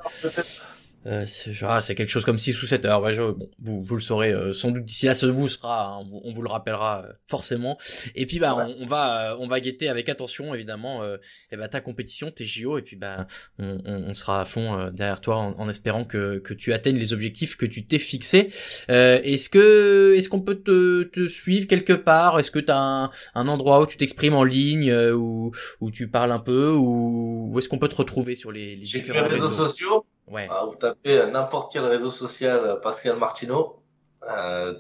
[1.07, 3.01] Euh, c'est ah, quelque chose comme 6 ou 7 heures.
[3.03, 5.87] Ouais, je, bon, vous, vous le saurez euh, sans doute d'ici là, ce vous sera,
[5.95, 7.79] hein, on, vous, on vous le rappellera euh, forcément.
[8.15, 8.65] Et puis bah, Ouais.
[8.79, 11.17] on, on va, euh, on va guetter avec attention évidemment, euh,
[11.53, 13.27] et bah, ta compétition, tes JO, et puis bah,
[13.59, 16.73] on, on, on sera à fond euh, derrière toi en, en espérant que, que tu
[16.75, 18.49] atteignes les objectifs que tu t'es fixés.
[18.91, 22.39] Euh, est-ce que, est-ce qu'on peut te, te suivre quelque part?
[22.39, 26.09] Est-ce que t'as un, un endroit où tu t'exprimes en ligne, euh, où, où tu
[26.09, 29.49] parles un peu, ou où est-ce qu'on peut te retrouver sur les, les différents réseaux
[29.49, 29.67] réseaux?
[29.67, 30.05] sociaux.
[30.31, 30.47] Ouais.
[30.49, 33.83] Ah, vous tapez n'importe quel réseau social euh, Pascal Martino,
[34.29, 34.73] euh,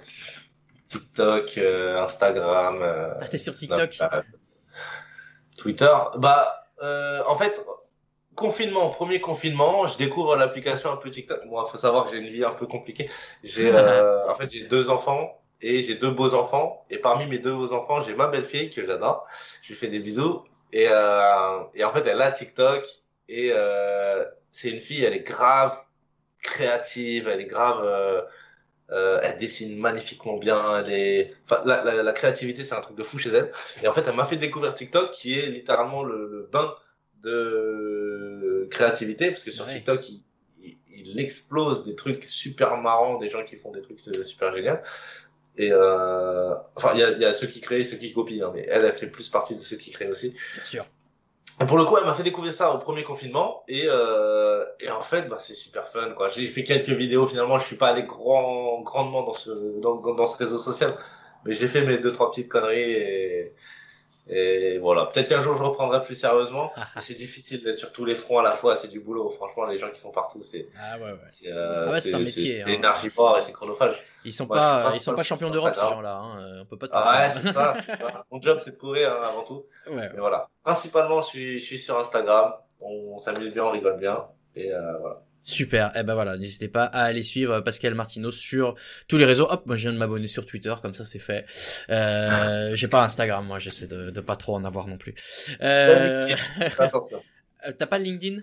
[0.86, 4.22] TikTok, euh, Instagram, euh, Ah, t'es sur TikTok Snapchat,
[5.58, 5.92] Twitter.
[6.18, 7.64] Bah, euh, en fait,
[8.36, 11.46] confinement, premier confinement, je découvre l'application un peu TikTok.
[11.48, 13.10] Bon, faut savoir que j'ai une vie un peu compliquée.
[13.42, 16.86] J'ai, euh, en fait, j'ai deux enfants et j'ai deux beaux enfants.
[16.90, 19.26] Et parmi mes deux beaux enfants, j'ai ma belle-fille que j'adore.
[19.62, 20.44] Je lui fais des bisous.
[20.72, 22.84] Et, euh, et en fait, elle a TikTok
[23.30, 25.78] et euh, c'est une fille, elle est grave
[26.42, 28.22] créative, elle est grave, euh,
[28.90, 32.96] euh, elle dessine magnifiquement bien, elle est, enfin, la, la, la créativité, c'est un truc
[32.96, 33.52] de fou chez elle.
[33.82, 36.74] Et en fait, elle m'a fait découvrir TikTok, qui est littéralement le, le bain
[37.22, 39.72] de créativité, parce que sur Ouais.
[39.72, 40.24] TikTok, il,
[40.62, 44.52] il, il explose des trucs super marrants, des gens qui font des trucs euh, super
[44.54, 44.78] géniaux.
[45.56, 48.66] Et euh, enfin, il y y a ceux qui créent, ceux qui copient, hein, mais
[48.70, 50.34] elle, elle fait plus partie de ceux qui créent aussi.
[50.54, 50.86] Bien sûr.
[51.62, 54.90] Et pour le coup, elle m'a fait découvrir ça au premier confinement et, euh, et
[54.90, 56.28] en fait, bah, c'est super fun quoi.
[56.28, 59.50] J'ai fait quelques vidéos finalement, je suis pas allé grand, grandement dans ce
[59.80, 60.96] dans, dans, dans ce réseau social,
[61.44, 63.54] mais j'ai fait mes deux trois petites conneries et,
[64.32, 65.06] et voilà.
[65.06, 66.72] Peut-être qu'un jour je reprendrai plus sérieusement.
[66.98, 69.28] C'est difficile d'être sur tous les fronts à la fois, c'est du boulot.
[69.30, 71.18] Franchement, les gens qui sont partout, c'est Ah ouais, ouais.
[71.28, 72.74] c'est euh, Ah ouais, c'est un métier, c'est hein.
[72.74, 74.00] énergivore et c'est chronophage.
[74.24, 76.16] Ils sont Moi, pas, ils sont pas champions d'Europe ces gens-là.
[76.16, 76.60] Hein.
[76.62, 76.86] On peut pas.
[76.86, 77.74] tout Ah ouais, c'est ça.
[77.84, 78.24] c'est ça.
[78.30, 79.64] Mon job, c'est de courir hein, avant tout.
[79.90, 80.48] Mais voilà.
[80.62, 82.52] Principalement, je suis, je suis sur Instagram.
[82.80, 84.26] On s'amuse bien, on rigole bien.
[84.54, 85.22] Et euh, voilà.
[85.42, 85.90] Super.
[85.96, 88.74] Eh ben voilà, n'hésitez pas à aller suivre Pascal Martino sur
[89.08, 89.46] tous les réseaux.
[89.50, 91.46] Hop, moi je viens de m'abonner sur Twitter, comme ça c'est fait.
[91.88, 95.14] Euh, j'ai pas Instagram, moi j'essaie de, de pas trop en avoir non plus.
[95.62, 96.28] Euh,
[96.78, 97.22] Attention.
[97.78, 98.42] T'as pas LinkedIn?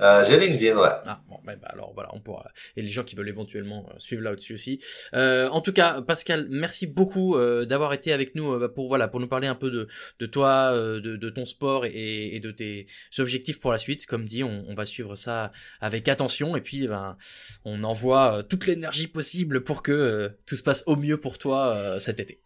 [0.00, 0.88] Euh, j'ai LinkedIn, ouais.
[1.06, 2.50] Ah bon, bah, bah, alors voilà, on pourra.
[2.76, 4.80] Et les gens qui veulent éventuellement euh, suivre là-dessus aussi.
[5.14, 9.08] Euh, en tout cas, Pascal, merci beaucoup euh, d'avoir été avec nous euh, pour voilà
[9.08, 9.88] pour nous parler un peu de
[10.18, 12.86] de toi, de, de ton sport et, et de tes
[13.18, 14.06] objectifs pour la suite.
[14.06, 17.16] Comme dit, on, on va suivre ça avec attention et puis ben
[17.64, 22.20] on envoie toute l'énergie possible pour que tout se passe au mieux pour toi cet
[22.20, 22.40] été.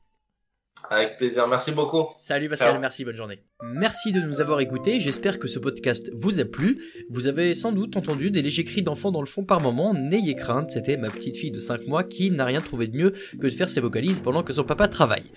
[0.93, 1.49] Avec plaisir.
[1.49, 2.05] Merci beaucoup.
[2.18, 2.80] Salut Pascal, Ciao.
[2.80, 3.38] merci, bonne journée.
[3.64, 6.82] Merci de nous avoir écoutés, j'espère que ce podcast vous a plu.
[7.11, 10.34] Vous avez sans doute entendu des légers cris d'enfants dans le fond par moment, n'ayez
[10.34, 13.47] crainte, c'était ma petite fille de 5 mois qui n'a rien trouvé de mieux que
[13.47, 15.30] de faire ses vocalises pendant que son papa travaille.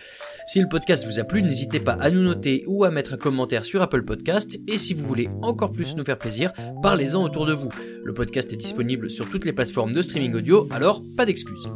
[0.48, 3.18] Si le podcast vous a plu, n'hésitez pas à nous noter ou à mettre un
[3.18, 6.52] commentaire sur Apple Podcast, et si vous voulez encore plus nous faire plaisir,
[6.82, 7.70] parlez-en autour de vous.
[8.04, 11.70] Le podcast est disponible sur toutes les plateformes de streaming audio, alors pas d'excuses.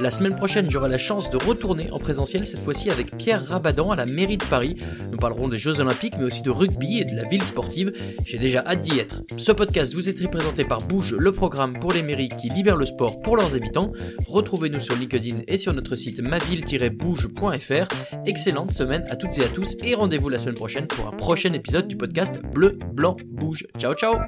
[0.00, 3.90] La semaine prochaine, j'aurai la chance de retourner en présentiel, cette fois-ci avec Pierre Rabadan
[3.90, 4.76] à la mairie de Paris.
[5.10, 7.92] Nous parlerons des Jeux Olympiques, mais aussi de rugby et de la ville sportive.
[8.24, 9.22] J'ai déjà hâte d'y être.
[9.36, 12.86] Ce podcast vous est présenté par Bouge, le programme pour les mairies qui libèrent le
[12.86, 13.92] sport pour leurs habitants.
[14.26, 17.88] Retrouvez-nous sur LinkedIn et sur notre site maville-bouge.fr.
[18.26, 21.52] Excellente semaine à toutes et à tous et rendez-vous la semaine prochaine pour un prochain
[21.52, 23.66] épisode du podcast Bleu, Blanc, Bouge.
[23.78, 24.18] Ciao ciao